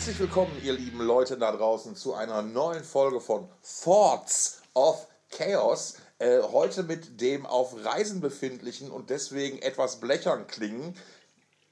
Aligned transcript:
Herzlich 0.00 0.18
willkommen, 0.18 0.52
ihr 0.64 0.72
lieben 0.72 1.02
Leute 1.02 1.36
da 1.36 1.52
draußen, 1.52 1.94
zu 1.94 2.14
einer 2.14 2.40
neuen 2.40 2.84
Folge 2.84 3.20
von 3.20 3.46
Thoughts 3.84 4.62
of 4.72 5.06
Chaos. 5.30 5.96
Äh, 6.18 6.40
heute 6.40 6.84
mit 6.84 7.20
dem 7.20 7.44
auf 7.44 7.84
Reisen 7.84 8.22
befindlichen 8.22 8.90
und 8.90 9.10
deswegen 9.10 9.58
etwas 9.58 10.00
blechern 10.00 10.46
klingen, 10.46 10.96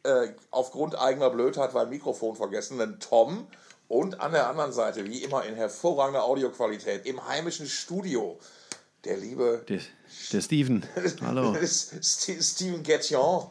äh, 0.02 0.28
aufgrund 0.50 0.98
eigener 0.98 1.30
Blödheit, 1.30 1.72
weil 1.72 1.86
Mikrofon 1.86 2.36
vergessenen 2.36 3.00
Tom. 3.00 3.46
Und 3.88 4.20
an 4.20 4.32
der 4.32 4.46
anderen 4.46 4.72
Seite, 4.72 5.06
wie 5.06 5.24
immer 5.24 5.46
in 5.46 5.54
hervorragender 5.54 6.24
Audioqualität, 6.24 7.06
im 7.06 7.26
heimischen 7.26 7.66
Studio, 7.66 8.38
der 9.06 9.16
liebe 9.16 9.64
Der, 9.66 9.80
der 10.34 10.40
Steven. 10.42 10.84
Hallo. 11.22 11.56
St 11.64 12.44
Steven 12.44 12.82
Getjon. 12.82 13.50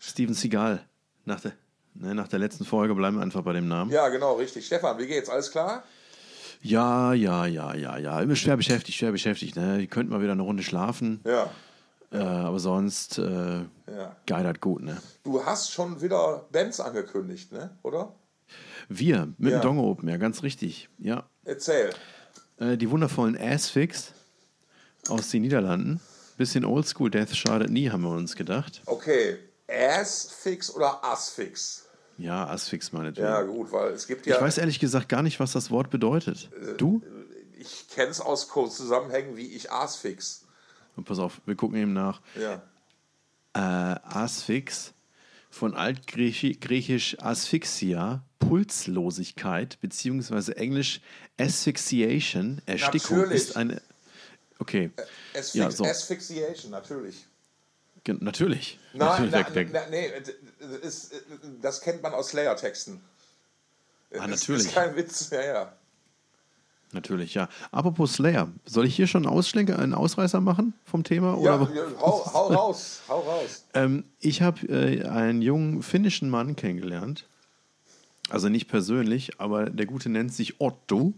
Steven 0.00 0.32
Seagal. 0.32 0.86
Nach 1.26 1.40
der, 1.40 1.52
ne, 1.94 2.14
nach 2.14 2.28
der 2.28 2.38
letzten 2.38 2.64
Folge 2.64 2.94
bleiben 2.94 3.16
wir 3.16 3.22
einfach 3.22 3.42
bei 3.42 3.52
dem 3.52 3.68
Namen. 3.68 3.90
Ja, 3.90 4.08
genau, 4.08 4.34
richtig. 4.34 4.66
Stefan, 4.66 4.98
wie 4.98 5.06
geht's? 5.06 5.28
Alles 5.28 5.50
klar? 5.50 5.82
Ja, 6.60 7.12
ja, 7.12 7.46
ja, 7.46 7.74
ja, 7.74 7.98
ja. 7.98 8.20
Immer 8.20 8.36
schwer 8.36 8.56
beschäftigt, 8.56 8.96
schwer 8.96 9.10
beschäftigt. 9.12 9.56
Ne? 9.56 9.80
Ihr 9.80 9.86
könnt 9.88 10.10
mal 10.10 10.22
wieder 10.22 10.32
eine 10.32 10.42
Runde 10.42 10.62
schlafen. 10.62 11.20
Ja. 11.26 11.50
Äh, 12.12 12.18
aber 12.18 12.58
sonst 12.60 13.18
äh, 13.18 13.60
ja. 13.62 14.16
geidert 14.26 14.60
gut, 14.60 14.82
ne? 14.82 15.00
Du 15.24 15.44
hast 15.44 15.72
schon 15.72 16.00
wieder 16.02 16.44
Bands 16.52 16.78
angekündigt, 16.78 17.50
ne? 17.52 17.70
Oder? 17.82 18.14
Wir 18.88 19.32
mit 19.38 19.52
Ja. 19.52 19.58
dem 19.58 19.62
Dongo 19.62 19.90
Open, 19.90 20.08
ja, 20.08 20.18
ganz 20.18 20.42
richtig. 20.42 20.88
Ja. 20.98 21.24
Erzähl. 21.44 21.90
Äh, 22.58 22.76
die 22.76 22.90
wundervollen 22.90 23.36
Assfix 23.36 24.12
aus 25.08 25.30
den 25.30 25.42
Niederlanden. 25.42 26.00
Bisschen 26.36 26.64
Oldschool, 26.64 27.10
Death 27.10 27.34
schadet 27.34 27.70
nie, 27.70 27.90
haben 27.90 28.02
wir 28.02 28.10
uns 28.10 28.36
gedacht. 28.36 28.82
Okay. 28.86 29.38
Ass-Fix 29.68 30.74
oder 30.74 31.02
Ass-Fix? 31.04 31.86
Ja, 32.22 32.46
Assfix 32.46 32.92
meinetwegen. 32.92 33.26
Ja, 33.26 33.42
gut, 33.42 33.72
weil 33.72 33.92
es 33.92 34.06
gibt 34.06 34.26
ja. 34.26 34.36
Ich 34.36 34.40
weiß 34.42 34.58
ehrlich 34.58 34.78
gesagt 34.78 35.08
gar 35.08 35.22
nicht, 35.22 35.40
was 35.40 35.52
das 35.52 35.70
Wort 35.70 35.90
bedeutet. 35.90 36.50
Du? 36.78 37.02
ich 37.58 37.88
kenne 37.88 38.10
es 38.10 38.20
aus 38.20 38.48
Zusammenhängen 38.76 39.36
wie 39.36 39.46
ich 39.46 39.70
Ass-Fix. 39.70 40.44
Pass 41.04 41.18
auf, 41.18 41.40
wir 41.46 41.54
gucken 41.54 41.78
eben 41.78 41.92
nach. 41.92 42.20
Ja. 42.40 42.62
äh, 43.54 43.98
Asphyx 44.04 44.92
von 45.50 45.74
altgriechisch 45.74 47.18
Asphyxia, 47.20 48.24
Pulslosigkeit, 48.38 49.80
beziehungsweise 49.80 50.56
englisch 50.56 51.00
Asphyxiation, 51.38 52.60
Erstickung 52.66 53.18
Natürlich. 53.18 53.42
ist 53.42 53.56
eine. 53.56 53.80
Okay. 54.58 54.90
Asphyx 55.34 55.54
Ja, 55.54 55.70
so. 55.70 55.84
Asphyxiation, 55.84 56.70
natürlich. 56.70 57.26
Ge- 58.04 58.16
Natürlich. 58.20 58.78
Nein, 58.94 59.30
natürlich. 59.30 59.30
na, 59.32 59.42
der, 59.42 59.66
na, 59.72 59.90
nee, 59.90 60.10
ist, 60.82 61.12
das 61.60 61.80
kennt 61.80 62.02
man 62.02 62.14
aus 62.14 62.28
Slayer-Texten. 62.28 63.00
Ah, 64.14 64.26
Das 64.26 64.40
natürlich. 64.40 64.66
ist 64.66 64.74
kein 64.74 64.96
Witz, 64.96 65.30
ja, 65.30 65.42
ja. 65.42 65.72
natürlich, 66.92 67.34
ja. 67.34 67.48
Apropos 67.70 68.14
Slayer, 68.14 68.48
soll 68.66 68.86
ich 68.86 68.94
hier 68.94 69.06
schon 69.06 69.26
einen 69.26 69.34
Ausschlenker, 69.34 69.78
einen 69.78 69.94
Ausreißer 69.94 70.40
machen 70.40 70.74
vom 70.84 71.04
Thema? 71.04 71.38
Ja, 71.42 71.60
Oder? 71.60 71.74
ja, 71.74 71.82
hau, 72.00 72.32
hau 72.32 72.46
raus, 72.52 73.00
hau 73.08 73.20
raus. 73.20 73.64
Ähm, 73.74 74.04
ich 74.20 74.42
habe 74.42 74.66
äh, 74.68 75.04
einen 75.06 75.40
jungen 75.40 75.82
finnischen 75.82 76.28
Mann 76.28 76.56
kennengelernt. 76.56 77.26
Also 78.28 78.48
nicht 78.48 78.68
persönlich, 78.68 79.40
aber 79.40 79.68
der 79.70 79.86
Gute 79.86 80.08
nennt 80.08 80.32
sich 80.32 80.60
Otto. 80.60 81.14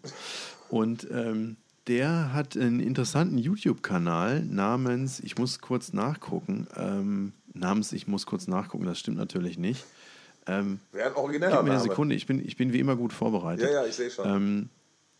Und 0.68 1.08
ähm, 1.10 1.56
der 1.86 2.32
hat 2.32 2.56
einen 2.56 2.80
interessanten 2.80 3.38
YouTube-Kanal 3.38 4.44
namens, 4.44 5.20
ich 5.20 5.36
muss 5.36 5.60
kurz 5.60 5.92
nachgucken, 5.92 6.66
ähm, 6.76 7.32
namens, 7.54 7.92
ich 7.92 8.06
muss 8.06 8.26
kurz 8.26 8.46
nachgucken, 8.48 8.84
das 8.84 8.98
stimmt 8.98 9.16
natürlich 9.16 9.58
nicht. 9.58 9.84
Ähm, 10.46 10.78
Wäre 10.92 11.08
ein 11.10 11.14
origineller 11.16 11.56
gib 11.56 11.64
mir 11.64 11.70
eine. 11.72 11.80
Sekunde, 11.80 12.14
ich 12.14 12.26
bin, 12.26 12.44
ich 12.46 12.56
bin 12.56 12.72
wie 12.74 12.78
immer 12.80 12.96
gut 12.96 13.12
vorbereitet. 13.14 13.64
Ja, 13.66 13.82
ja, 13.82 13.86
ich 13.86 13.94
sehe 13.94 14.10
schon. 14.10 14.28
Ähm, 14.28 14.68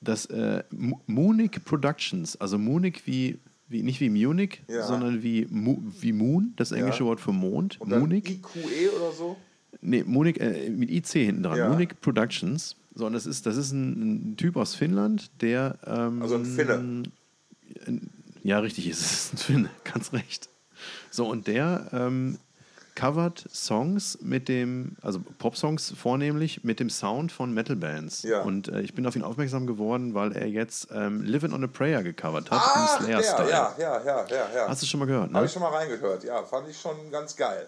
das 0.03 0.27
äh, 0.27 0.62
Mu- 0.71 0.99
Munich 1.06 1.53
Productions, 1.65 2.39
also 2.39 2.59
Munich 2.59 3.03
wie, 3.06 3.39
wie 3.69 3.83
nicht 3.83 4.00
wie 4.00 4.11
Munich, 4.11 4.61
Ja. 4.69 4.87
sondern 4.87 5.23
wie, 5.23 5.47
Mu, 5.49 5.78
wie 6.00 6.12
Moon, 6.12 6.53
das 6.56 6.73
englische 6.73 7.00
Ja. 7.05 7.06
Wort 7.06 7.21
für 7.21 7.33
Mond. 7.33 7.81
Und 7.81 7.89
Munich. 7.89 8.28
IQE 8.28 8.91
oder 8.97 9.12
so? 9.12 9.37
Nee, 9.81 10.05
Munich 10.05 10.39
äh, 10.41 10.69
mit 10.69 10.91
IC 10.91 11.06
hinten 11.12 11.43
dran. 11.43 11.56
Ja. 11.56 11.71
Munich 11.71 11.91
Productions. 12.03 12.77
So, 12.94 13.06
und 13.06 13.12
das 13.15 13.25
ist, 13.27 13.47
das 13.47 13.56
ist 13.56 13.73
ein, 13.73 14.33
ein 14.33 14.37
Typ 14.37 14.56
aus 14.56 14.75
Finnland, 14.75 15.31
der. 15.41 15.78
Ähm, 15.87 16.21
Also 16.23 16.37
ein 16.37 16.44
Finne. 16.44 17.05
Ja, 18.43 18.59
richtig, 18.59 18.87
es 18.89 19.00
ist 19.00 19.33
ein 19.34 19.37
Finne, 19.39 19.71
ganz 19.84 20.12
recht. 20.12 20.49
So, 21.11 21.27
und 21.28 21.47
der 21.47 21.87
ähm, 21.93 22.39
covert 22.95 23.45
Songs 23.53 24.19
mit 24.22 24.49
dem, 24.49 24.97
also 25.03 25.21
Pop-Songs 25.39 25.95
vornehmlich, 25.97 26.62
mit 26.62 26.78
dem 26.78 26.91
Sound 26.91 27.33
von 27.33 27.53
Metal-Bands. 27.53 28.22
Ja. 28.22 28.43
Und 28.43 28.69
äh, 28.69 28.83
ich 28.83 28.94
bin 28.94 29.05
auf 29.06 29.17
ihn 29.17 29.23
aufmerksam 29.23 29.67
geworden, 29.67 30.15
weil 30.15 30.33
er 30.33 30.47
jetzt 30.47 30.89
ähm, 30.93 31.23
Living 31.23 31.53
on 31.53 31.65
a 31.65 31.67
Prayer 31.67 32.03
gecovert 32.03 32.50
hat 32.50 32.61
Ach, 32.62 33.00
im 33.00 33.06
der, 33.06 33.23
Slayer-Style. 33.23 33.50
ja, 33.50 33.75
ja, 33.78 34.05
ja, 34.05 34.27
ja, 34.28 34.37
ja. 34.55 34.69
Hast 34.69 34.83
du 34.83 34.87
schon 34.87 35.00
mal 35.00 35.06
gehört, 35.06 35.31
ne? 35.31 35.37
Habe 35.37 35.47
ich 35.47 35.53
schon 35.53 35.62
mal 35.62 35.73
reingehört, 35.73 36.23
ja, 36.25 36.43
fand 36.44 36.69
ich 36.69 36.78
schon 36.81 37.11
ganz 37.11 37.34
geil. 37.34 37.67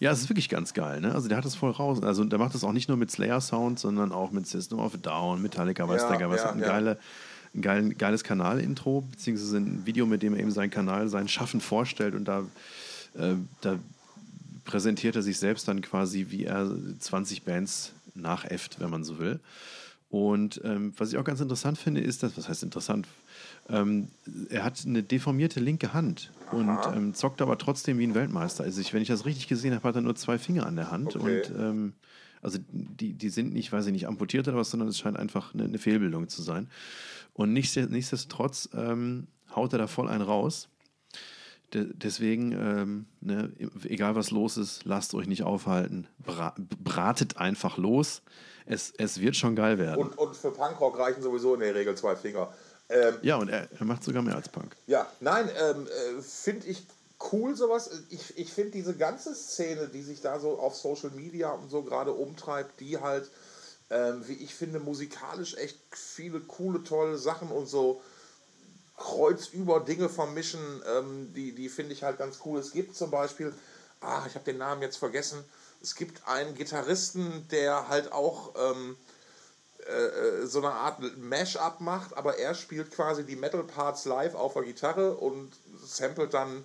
Ja, 0.00 0.10
es 0.10 0.20
ist 0.20 0.28
wirklich 0.28 0.48
ganz 0.48 0.74
geil, 0.74 1.00
ne? 1.00 1.14
Also 1.14 1.28
der 1.28 1.38
hat 1.38 1.44
das 1.44 1.54
voll 1.54 1.70
raus. 1.70 2.02
Also 2.02 2.24
der 2.24 2.38
macht 2.38 2.54
das 2.54 2.62
auch 2.64 2.72
nicht 2.72 2.88
nur 2.88 2.96
mit 2.96 3.10
Slayer-Sound, 3.10 3.78
sondern 3.78 4.12
auch 4.12 4.32
mit 4.32 4.46
System 4.46 4.78
of 4.80 4.94
a 4.94 4.98
Down, 4.98 5.40
Metallica, 5.40 5.88
weiß 5.88 6.02
Ja, 6.02 6.16
der 6.16 6.30
was. 6.30 6.40
ja, 6.42 6.46
Hat 6.48 6.54
ein, 6.54 6.60
ja. 6.60 6.66
geile, 6.66 6.98
ein 7.54 7.62
geil, 7.62 7.94
geiles 7.94 8.24
Kanal-Intro, 8.24 9.02
beziehungsweise 9.02 9.58
ein 9.58 9.86
Video, 9.86 10.06
mit 10.06 10.22
dem 10.22 10.34
er 10.34 10.40
eben 10.40 10.50
seinen 10.50 10.70
Kanal, 10.70 11.08
sein 11.08 11.28
Schaffen 11.28 11.60
vorstellt 11.60 12.14
und 12.14 12.26
da, 12.26 12.46
äh, 13.16 13.34
da 13.60 13.78
präsentiert 14.64 15.16
er 15.16 15.22
sich 15.22 15.38
selbst 15.38 15.68
dann 15.68 15.80
quasi, 15.80 16.26
wie 16.30 16.44
er 16.44 16.70
20 16.98 17.42
Bands 17.44 17.92
nachäfft, 18.14 18.80
wenn 18.80 18.90
man 18.90 19.04
so 19.04 19.18
will. 19.18 19.40
Und 20.10 20.60
ähm, 20.64 20.92
was 20.96 21.12
ich 21.12 21.18
auch 21.18 21.24
ganz 21.24 21.40
interessant 21.40 21.76
finde, 21.76 22.00
ist, 22.00 22.22
dass, 22.22 22.36
was 22.36 22.48
heißt 22.48 22.62
interessant? 22.62 23.08
Ähm, 23.68 24.08
er 24.48 24.62
hat 24.62 24.84
eine 24.86 25.02
deformierte 25.02 25.58
linke 25.58 25.92
Hand 25.92 26.30
und 26.52 26.78
ähm, 26.94 27.14
zockt 27.14 27.42
aber 27.42 27.58
trotzdem 27.58 27.98
wie 27.98 28.06
ein 28.06 28.14
Weltmeister. 28.14 28.62
Also, 28.62 28.80
ich, 28.80 28.94
wenn 28.94 29.02
ich 29.02 29.08
das 29.08 29.24
richtig 29.24 29.48
gesehen 29.48 29.74
habe, 29.74 29.88
hat 29.88 29.96
er 29.96 30.02
nur 30.02 30.14
zwei 30.14 30.38
Finger 30.38 30.66
an 30.66 30.76
der 30.76 30.92
Hand. 30.92 31.16
Okay. 31.16 31.42
Und 31.48 31.58
ähm, 31.58 31.92
also 32.42 32.58
die, 32.70 33.14
die 33.14 33.30
sind 33.30 33.54
nicht, 33.54 33.72
weiß 33.72 33.86
ich 33.86 33.92
nicht, 33.92 34.06
amputiert 34.06 34.46
oder 34.46 34.58
was, 34.58 34.70
sondern 34.70 34.88
es 34.88 34.98
scheint 34.98 35.16
einfach 35.16 35.54
eine, 35.54 35.64
eine 35.64 35.78
Fehlbildung 35.78 36.28
zu 36.28 36.42
sein. 36.42 36.68
Und 37.34 37.52
nichtsdest- 37.52 37.90
nichtsdestotrotz 37.90 38.68
ähm, 38.74 39.26
haut 39.54 39.72
er 39.72 39.78
da 39.78 39.86
voll 39.86 40.08
einen 40.08 40.22
raus. 40.22 40.68
De 41.72 41.88
deswegen, 41.92 42.52
ähm, 42.52 43.06
ne, 43.20 43.52
egal 43.84 44.14
was 44.14 44.30
los 44.30 44.56
ist, 44.56 44.84
lasst 44.84 45.14
euch 45.14 45.26
nicht 45.26 45.42
aufhalten. 45.42 46.06
Bra 46.18 46.54
bratet 46.58 47.36
einfach 47.36 47.76
los. 47.76 48.22
Es, 48.66 48.92
es 48.96 49.20
wird 49.20 49.36
schon 49.36 49.56
geil 49.56 49.78
werden. 49.78 50.00
Und, 50.00 50.16
und 50.16 50.36
für 50.36 50.50
Punkrock 50.52 50.98
reichen 50.98 51.22
sowieso 51.22 51.54
in 51.54 51.60
der 51.60 51.74
Regel 51.74 51.96
zwei 51.96 52.16
Finger. 52.16 52.52
Ähm, 52.88 53.14
ja, 53.22 53.36
und 53.36 53.48
er, 53.48 53.68
er 53.72 53.84
macht 53.84 54.04
sogar 54.04 54.22
mehr 54.22 54.36
als 54.36 54.48
Punk. 54.48 54.76
ja, 54.86 55.06
nein, 55.20 55.48
ähm, 55.48 55.86
äh, 55.86 56.22
finde 56.22 56.66
ich 56.68 56.86
cool 57.32 57.56
sowas. 57.56 58.04
Ich, 58.10 58.38
ich 58.38 58.52
finde 58.52 58.72
diese 58.72 58.94
ganze 58.94 59.34
Szene, 59.34 59.88
die 59.88 60.02
sich 60.02 60.20
da 60.20 60.38
so 60.38 60.58
auf 60.58 60.74
Social 60.76 61.10
Media 61.10 61.50
und 61.50 61.70
so 61.70 61.82
gerade 61.82 62.12
umtreibt, 62.12 62.78
die 62.80 62.98
halt, 62.98 63.30
ähm, 63.90 64.26
wie 64.26 64.34
ich 64.34 64.54
finde, 64.54 64.80
musikalisch 64.80 65.56
echt 65.56 65.78
viele 65.90 66.40
coole, 66.40 66.82
tolle 66.82 67.18
Sachen 67.18 67.48
und 67.48 67.66
so 67.66 68.02
kreuzüber 68.96 69.80
Dinge 69.80 70.08
vermischen, 70.08 70.82
ähm, 70.86 71.32
die, 71.34 71.52
die 71.52 71.68
finde 71.68 71.92
ich 71.92 72.02
halt 72.02 72.18
ganz 72.18 72.38
cool. 72.44 72.58
Es 72.60 72.72
gibt 72.72 72.96
zum 72.96 73.10
Beispiel, 73.10 73.52
ah, 74.00 74.24
ich 74.26 74.34
habe 74.34 74.44
den 74.44 74.58
Namen 74.58 74.82
jetzt 74.82 74.96
vergessen, 74.96 75.44
es 75.82 75.94
gibt 75.94 76.26
einen 76.26 76.54
Gitarristen, 76.54 77.46
der 77.50 77.88
halt 77.88 78.12
auch 78.12 78.54
ähm, 78.56 78.96
äh, 79.86 80.46
so 80.46 80.60
eine 80.60 80.70
Art 80.70 81.00
Mash-up 81.18 81.80
macht, 81.80 82.16
aber 82.16 82.38
er 82.38 82.54
spielt 82.54 82.90
quasi 82.90 83.24
die 83.24 83.36
Metal-Parts 83.36 84.06
live 84.06 84.34
auf 84.34 84.54
der 84.54 84.62
Gitarre 84.62 85.14
und 85.14 85.52
samplet 85.84 86.32
dann 86.32 86.64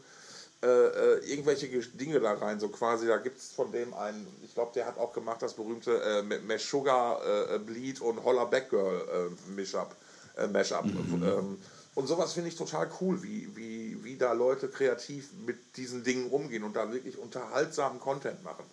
äh, 0.61 0.67
äh, 0.67 1.31
irgendwelche 1.31 1.67
Dinge 1.67 2.19
da 2.19 2.33
rein, 2.33 2.59
so 2.59 2.67
quasi, 2.67 3.07
da 3.07 3.15
gibt 3.17 3.37
es 3.37 3.51
von 3.51 3.71
dem 3.71 3.93
einen, 3.93 4.27
ich 4.43 4.53
glaube, 4.53 4.71
der 4.75 4.85
hat 4.85 4.97
auch 4.97 5.13
gemacht 5.13 5.41
das 5.41 5.53
berühmte 5.53 6.01
äh, 6.01 6.21
Mesh 6.21 6.69
Sugar 6.69 7.21
äh, 7.25 7.59
Bleed 7.59 8.01
und 8.01 8.23
Holler 8.25 8.45
Back 8.45 8.69
Girl 8.69 9.01
äh, 9.07 9.51
Mish-up, 9.51 9.95
äh, 10.35 10.47
Mash-up. 10.47 10.83
Ähm, 10.85 11.57
und 11.95 12.07
sowas 12.07 12.33
finde 12.33 12.49
ich 12.49 12.57
total 12.57 12.89
cool, 12.99 13.23
wie, 13.23 13.55
wie, 13.55 14.03
wie 14.03 14.17
da 14.17 14.33
Leute 14.33 14.67
kreativ 14.67 15.29
mit 15.45 15.77
diesen 15.77 16.03
Dingen 16.03 16.29
umgehen 16.29 16.63
und 16.63 16.75
da 16.75 16.91
wirklich 16.91 17.17
unterhaltsamen 17.17 17.99
Content 17.99 18.43
machen. 18.43 18.65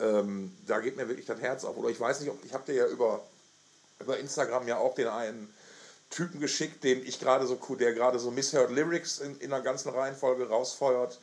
Ähm, 0.00 0.52
da 0.66 0.78
geht 0.78 0.96
mir 0.96 1.08
wirklich 1.08 1.26
das 1.26 1.40
Herz 1.40 1.64
auf. 1.64 1.76
Oder 1.76 1.88
ich 1.88 1.98
weiß 1.98 2.20
nicht, 2.20 2.30
ob 2.30 2.44
ich 2.44 2.54
habe 2.54 2.64
dir 2.64 2.74
ja 2.74 2.86
über, 2.86 3.20
über 4.00 4.18
Instagram 4.18 4.68
ja 4.68 4.78
auch 4.78 4.94
den 4.94 5.08
einen 5.08 5.52
Typen 6.10 6.40
geschickt, 6.40 6.84
den 6.84 7.04
ich 7.04 7.20
gerade 7.20 7.46
so 7.46 7.58
der 7.78 7.92
gerade 7.92 8.18
so 8.18 8.30
Misheard 8.30 8.70
Lyrics 8.70 9.18
in, 9.18 9.36
in 9.38 9.50
der 9.50 9.60
ganzen 9.60 9.90
Reihenfolge 9.90 10.48
rausfeuert. 10.48 11.20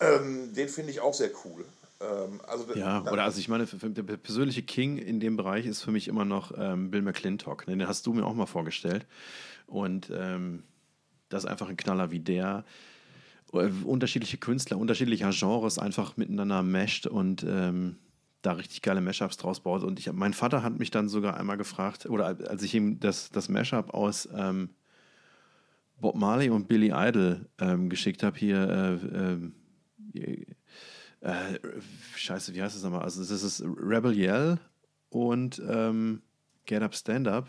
Ähm, 0.00 0.54
den 0.54 0.68
finde 0.68 0.90
ich 0.92 1.00
auch 1.00 1.14
sehr 1.14 1.30
cool. 1.44 1.64
Ähm, 2.00 2.40
also 2.46 2.72
Ja, 2.74 3.02
oder 3.10 3.24
also 3.24 3.40
ich 3.40 3.48
meine, 3.48 3.66
für- 3.66 3.78
für- 3.78 3.90
der 3.90 4.16
persönliche 4.16 4.62
King 4.62 4.96
in 4.98 5.18
dem 5.20 5.36
Bereich 5.36 5.66
ist 5.66 5.82
für 5.82 5.90
mich 5.90 6.08
immer 6.08 6.24
noch 6.24 6.52
ähm, 6.56 6.90
Bill 6.90 7.02
McClintock. 7.02 7.66
Ne? 7.66 7.76
Den 7.76 7.88
hast 7.88 8.06
du 8.06 8.12
mir 8.12 8.24
auch 8.24 8.34
mal 8.34 8.46
vorgestellt. 8.46 9.04
Und 9.66 10.10
ähm, 10.14 10.62
das 11.28 11.44
ist 11.44 11.50
einfach 11.50 11.68
ein 11.68 11.76
Knaller 11.76 12.10
wie 12.10 12.20
der. 12.20 12.64
Äh, 13.52 13.70
Unterschiedliche 13.84 14.36
Künstler, 14.38 14.78
unterschiedlicher 14.78 15.30
Genres 15.32 15.78
einfach 15.78 16.16
miteinander 16.16 16.62
mescht 16.62 17.06
und 17.06 17.44
ähm, 17.48 17.96
da 18.42 18.52
richtig 18.52 18.82
geile 18.82 19.00
Mashups 19.00 19.36
draus 19.36 19.60
baut. 19.60 19.82
Und 19.82 19.98
ich, 19.98 20.10
mein 20.12 20.32
Vater 20.32 20.62
hat 20.62 20.78
mich 20.78 20.90
dann 20.90 21.08
sogar 21.08 21.36
einmal 21.36 21.56
gefragt, 21.56 22.06
oder 22.06 22.26
als 22.26 22.62
ich 22.62 22.74
ihm 22.74 23.00
das, 23.00 23.30
das 23.30 23.48
Mashup 23.48 23.94
aus 23.94 24.28
ähm, 24.34 24.70
Bob 26.00 26.14
Marley 26.14 26.50
und 26.50 26.68
Billy 26.68 26.92
Idol 26.94 27.46
ähm, 27.58 27.88
geschickt 27.88 28.22
habe, 28.22 28.38
hier, 28.38 29.00
äh, 30.14 30.18
äh, 30.18 30.46
äh, 31.20 31.58
scheiße, 32.14 32.54
wie 32.54 32.62
heißt 32.62 32.76
das 32.76 32.82
nochmal? 32.84 33.02
Also, 33.02 33.20
das 33.20 33.42
ist 33.42 33.62
Rebel 33.62 34.16
Yell 34.16 34.58
und 35.10 35.60
ähm, 35.68 36.22
Get 36.66 36.82
Up, 36.82 36.94
Stand 36.94 37.26
Up. 37.26 37.48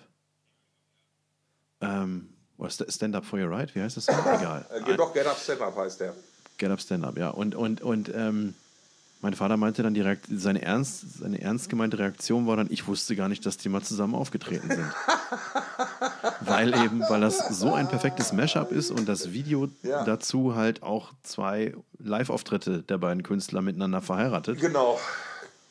Ähm, 1.82 2.30
oder 2.58 2.70
Stand 2.72 3.16
Up 3.16 3.26
for 3.26 3.40
Your 3.40 3.52
Right, 3.52 3.74
wie 3.76 3.82
heißt 3.82 3.98
das? 3.98 4.08
Egal. 4.08 4.66
Äh, 4.72 4.98
doch, 4.98 5.14
Get 5.14 5.28
Up, 5.28 5.38
Stand 5.38 5.62
Up 5.62 5.76
heißt 5.76 6.00
der. 6.00 6.16
Get 6.58 6.72
Up, 6.72 6.82
Stand 6.82 7.06
Up, 7.06 7.18
ja. 7.18 7.30
Und, 7.30 7.54
und, 7.54 7.82
und 7.82 8.12
ähm, 8.14 8.56
mein 9.22 9.34
Vater 9.34 9.58
meinte 9.58 9.84
dann 9.84 9.94
direkt, 9.94 10.28
seine 10.34 10.62
ernst, 10.62 11.20
seine 11.20 11.42
ernst 11.42 11.70
gemeinte 11.70 12.00
Reaktion 12.00 12.48
war 12.48 12.56
dann, 12.56 12.68
ich 12.70 12.88
wusste 12.88 13.16
gar 13.16 13.28
nicht, 13.28 13.46
dass 13.46 13.58
die 13.58 13.68
mal 13.68 13.82
zusammen 13.82 14.16
aufgetreten 14.16 14.70
sind. 14.70 14.94
weil 16.40 16.74
eben, 16.84 17.02
weil 17.10 17.20
das 17.20 17.38
so 17.50 17.74
ein 17.74 17.90
perfektes 17.90 18.32
Mashup 18.32 18.72
ist 18.72 18.92
und 18.92 19.10
das 19.10 19.34
Video 19.34 19.68
ja. 19.84 20.06
dazu 20.06 20.56
halt 20.56 20.84
auch 20.84 21.12
zwei 21.24 21.76
Live-Auftritte 21.98 22.82
der 22.82 22.98
beiden 22.98 23.24
Künstler 23.24 23.62
miteinander 23.62 24.02
verheiratet. 24.02 24.62
Genau. 24.62 24.98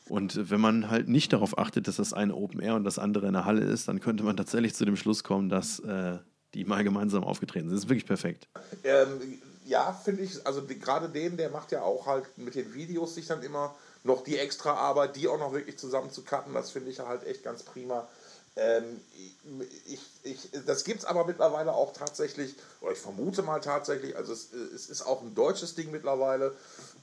Und 0.07 0.49
wenn 0.49 0.59
man 0.59 0.89
halt 0.89 1.07
nicht 1.07 1.33
darauf 1.33 1.57
achtet, 1.57 1.87
dass 1.87 1.97
das 1.97 2.13
eine 2.13 2.35
Open 2.35 2.59
Air 2.59 2.75
und 2.75 2.83
das 2.83 2.99
andere 2.99 3.27
in 3.27 3.33
der 3.33 3.45
Halle 3.45 3.61
ist, 3.61 3.87
dann 3.87 3.99
könnte 3.99 4.23
man 4.23 4.37
tatsächlich 4.37 4.75
zu 4.75 4.85
dem 4.85 4.95
Schluss 4.95 5.23
kommen, 5.23 5.49
dass 5.49 5.79
äh, 5.79 6.17
die 6.53 6.65
mal 6.65 6.83
gemeinsam 6.83 7.23
aufgetreten 7.23 7.69
sind. 7.69 7.75
Das 7.75 7.85
ist 7.85 7.89
wirklich 7.89 8.07
perfekt. 8.07 8.47
Ähm, 8.83 9.39
ja, 9.69 9.93
finde 9.93 10.23
ich, 10.23 10.45
also 10.45 10.63
gerade 10.63 11.09
den, 11.09 11.37
der 11.37 11.49
macht 11.49 11.71
ja 11.71 11.83
auch 11.83 12.07
halt 12.07 12.37
mit 12.37 12.55
den 12.55 12.73
Videos 12.73 13.15
sich 13.15 13.27
dann 13.27 13.43
immer 13.43 13.75
noch 14.03 14.23
die 14.23 14.37
extra 14.37 14.73
Arbeit, 14.73 15.15
die 15.15 15.27
auch 15.27 15.39
noch 15.39 15.53
wirklich 15.53 15.77
zusammen 15.77 16.11
zu 16.11 16.23
cutten, 16.23 16.53
das 16.53 16.71
finde 16.71 16.89
ich 16.89 16.99
halt 16.99 17.25
echt 17.25 17.43
ganz 17.43 17.63
prima. 17.63 18.07
Ähm, 18.55 18.99
ich, 19.85 20.01
ich, 20.23 20.49
das 20.65 20.83
gibt 20.83 20.99
es 20.99 21.05
aber 21.05 21.25
mittlerweile 21.25 21.73
auch 21.73 21.93
tatsächlich, 21.93 22.55
oder 22.81 22.91
ich 22.91 22.97
vermute 22.97 23.43
mal 23.43 23.61
tatsächlich, 23.61 24.15
also 24.17 24.33
es, 24.33 24.51
es 24.51 24.89
ist 24.89 25.03
auch 25.03 25.21
ein 25.21 25.35
deutsches 25.35 25.75
Ding 25.75 25.91
mittlerweile. 25.91 26.55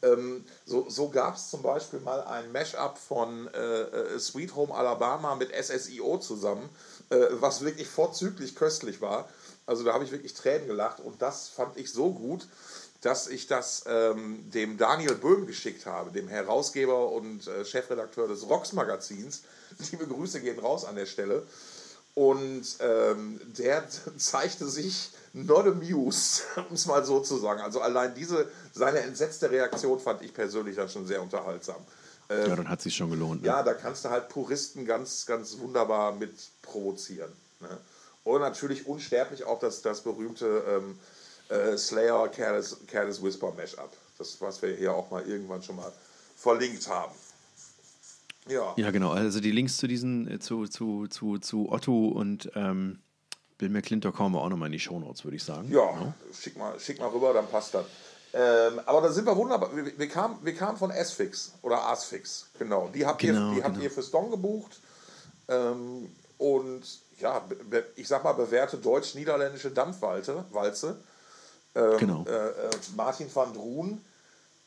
Ähm, 0.03 0.45
so 0.67 0.91
so 0.91 1.09
gab 1.09 1.37
es 1.37 1.49
zum 1.49 1.63
Beispiel 1.63 2.01
mal 2.01 2.23
ein 2.25 2.53
Mashup 2.53 2.99
von 2.99 3.49
äh, 3.55 3.83
äh 3.83 4.19
Sweet 4.19 4.55
Home 4.55 4.75
Alabama 4.75 5.37
mit 5.37 5.51
SSIO 5.55 6.19
zusammen, 6.19 6.69
äh, 7.11 7.27
was 7.41 7.63
wirklich 7.63 7.89
vorzüglich 7.89 8.57
köstlich 8.57 9.01
war. 9.01 9.29
Also 9.67 9.85
da 9.85 9.93
habe 9.93 10.05
ich 10.05 10.13
wirklich 10.13 10.35
Tränen 10.35 10.67
gelacht 10.67 11.01
und 11.01 11.21
das 11.21 11.49
fand 11.49 11.77
ich 11.77 11.93
so 11.93 12.13
gut, 12.13 12.47
dass 13.01 13.29
ich 13.29 13.47
das 13.47 13.85
ähm, 13.87 14.51
dem 14.51 14.79
Daniel 14.79 15.15
Böhm 15.15 15.47
geschickt 15.47 15.87
habe, 15.87 16.11
dem 16.11 16.29
Herausgeber 16.29 17.13
und 17.13 17.47
äh, 17.47 17.65
Chefredakteur 17.65 18.29
des 18.29 18.49
Rocks 18.49 18.73
Magazins. 18.73 19.43
Liebe 19.91 20.07
Grüße 20.07 20.41
gehen 20.41 20.59
raus 20.59 20.85
an 20.85 20.97
der 20.97 21.07
Stelle. 21.07 21.43
Und 22.15 22.65
ähm, 22.81 23.41
der 23.59 23.85
zeigte 24.17 24.67
sich 24.67 25.11
not 25.35 25.67
amused, 25.67 26.45
um 26.69 26.75
es 26.75 26.87
mal 26.87 27.05
so 27.05 27.21
zu 27.21 27.37
sagen. 27.37 27.61
Also 27.61 27.81
allein 27.81 28.15
diese, 28.15 28.49
seine 28.73 29.01
entsetzte 29.01 29.51
Reaktion 29.51 30.01
fand 30.01 30.23
ich 30.23 30.33
persönlich 30.33 30.77
dann 30.77 30.89
schon 30.89 31.07
sehr 31.07 31.21
unterhaltsam. 31.21 31.77
Ähm, 32.29 32.49
ja, 32.49 32.57
dann 32.57 32.69
hat 32.69 32.83
sich 32.83 32.97
schon 32.97 33.11
gelohnt. 33.11 33.43
Ne? 33.43 33.49
Ja, 33.49 33.63
da 33.63 33.75
kannst 33.75 34.05
du 34.05 34.11
halt 34.11 34.29
Puristen 34.29 34.87
ganz, 34.87 35.27
ganz 35.27 35.59
wunderbar 35.59 36.13
mit 36.13 36.35
provozieren. 36.63 37.31
Ne? 37.61 37.69
Und 38.27 38.41
natürlich 38.41 38.89
unsterblich 38.89 39.45
auch 39.45 39.61
das, 39.61 39.83
das 39.83 40.01
berühmte 40.01 40.65
ähm, 40.69 40.99
äh, 41.49 41.77
Slayer 41.77 42.29
Careless, 42.29 42.77
Careless 42.89 43.23
Whisper 43.23 43.53
Mashup. 43.57 43.91
Das, 44.19 44.41
was 44.41 44.61
wir 44.63 44.75
hier 44.75 44.93
auch 44.93 45.13
mal 45.13 45.23
irgendwann 45.29 45.63
schon 45.63 45.77
mal 45.77 45.93
verlinkt 46.37 46.89
haben. 46.89 47.13
Ja. 48.49 48.75
Ja, 48.77 48.91
genau. 48.91 49.13
Also 49.13 49.39
die 49.39 49.53
Links 49.53 49.77
zu 49.77 49.87
diesen, 49.87 50.29
äh, 50.29 50.41
zu, 50.41 50.67
zu, 50.67 51.07
zu, 51.07 51.39
zu 51.39 51.71
Otto 51.71 52.09
und 52.09 52.51
ähm, 52.57 52.99
Bill 53.59 53.69
McClintock 53.69 54.17
kommen 54.17 54.35
wir 54.35 54.43
auch 54.43 54.49
nochmal 54.49 54.67
in 54.67 54.73
die 54.73 54.81
Shownotes, 54.81 55.23
würde 55.23 55.37
ich 55.37 55.45
sagen. 55.45 55.71
Ja, 55.71 55.85
ja, 55.85 56.15
Schick, 56.33 56.57
mal, 56.57 56.81
schick 56.81 56.99
mal 56.99 57.09
rüber, 57.11 57.33
dann 57.33 57.47
passt 57.47 57.75
das. 57.75 57.87
Ähm, 58.35 58.81
aber 58.87 59.03
da 59.03 59.13
sind 59.13 59.25
wir 59.25 59.37
wunderbar. 59.37 59.71
Wir, 59.77 59.97
wir, 59.97 60.09
kamen, 60.09 60.39
wir 60.43 60.55
kamen 60.57 60.77
von 60.77 60.91
S-Fix 60.91 61.53
oder 61.63 61.87
Asfix, 61.87 62.49
genau. 62.59 62.91
Die 62.93 63.07
habt, 63.07 63.21
genau, 63.21 63.39
ihr, 63.39 63.49
die 63.51 63.55
genau. 63.61 63.69
habt 63.69 63.83
ihr 63.85 63.91
für 63.93 64.03
Stong 64.03 64.33
gebucht. 64.33 64.81
Ähm, 65.47 66.09
und 66.39 66.83
ja, 67.19 67.43
ich 67.95 68.09
sag 68.09 68.25
mal, 68.25 68.33
bewährte 68.33 68.77
deutsch-niederländische 68.77 69.71
Dampfwalze. 69.71 70.45
Walze. 70.51 71.01
Ähm, 71.75 71.99
genau. 71.99 72.25
Äh, 72.27 72.49
äh, 72.49 72.71
Martin 72.95 73.35
van 73.35 73.53
Druun 73.53 74.05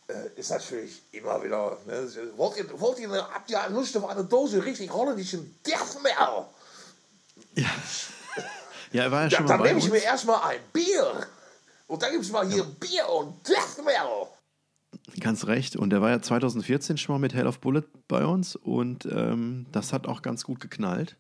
äh, 0.07 0.39
ist 0.39 0.49
natürlich 0.51 1.01
immer 1.11 1.43
wieder. 1.43 1.77
Ne, 1.85 2.07
wollt, 2.35 2.57
ihr, 2.57 2.79
wollt 2.79 2.99
ihr, 2.99 3.09
habt 3.09 3.49
ihr 3.49 3.59
Lust 3.69 3.95
auf 3.97 4.07
eine 4.07 4.23
Dose 4.23 4.63
richtig 4.63 4.91
holländischen 4.91 5.59
Deathmetal? 5.65 6.47
Ja. 7.55 7.69
ja, 8.91 9.03
er 9.03 9.11
war 9.11 9.23
ja 9.23 9.29
schon 9.29 9.45
da, 9.45 9.57
mal 9.57 9.63
Dann 9.63 9.75
nehme 9.75 9.79
ich 9.79 9.91
mir 9.91 10.03
erstmal 10.03 10.41
ein 10.49 10.61
Bier. 10.73 11.27
Und 11.87 12.01
dann 12.01 12.11
gibt 12.11 12.23
es 12.23 12.31
mal 12.31 12.47
hier 12.47 12.63
ja. 12.63 12.69
Bier 12.79 13.09
und 13.09 13.47
Deathmetal. 13.47 14.27
Ganz 15.19 15.45
recht. 15.47 15.75
Und 15.75 15.93
er 15.93 16.01
war 16.01 16.09
ja 16.09 16.21
2014 16.21 16.97
schon 16.97 17.13
mal 17.15 17.19
mit 17.19 17.33
Hell 17.33 17.47
of 17.47 17.59
Bullet 17.59 17.83
bei 18.07 18.25
uns 18.25 18.55
und 18.55 19.05
ähm, 19.05 19.65
das 19.71 19.93
hat 19.93 20.07
auch 20.07 20.21
ganz 20.21 20.43
gut 20.43 20.59
geknallt. 20.59 21.15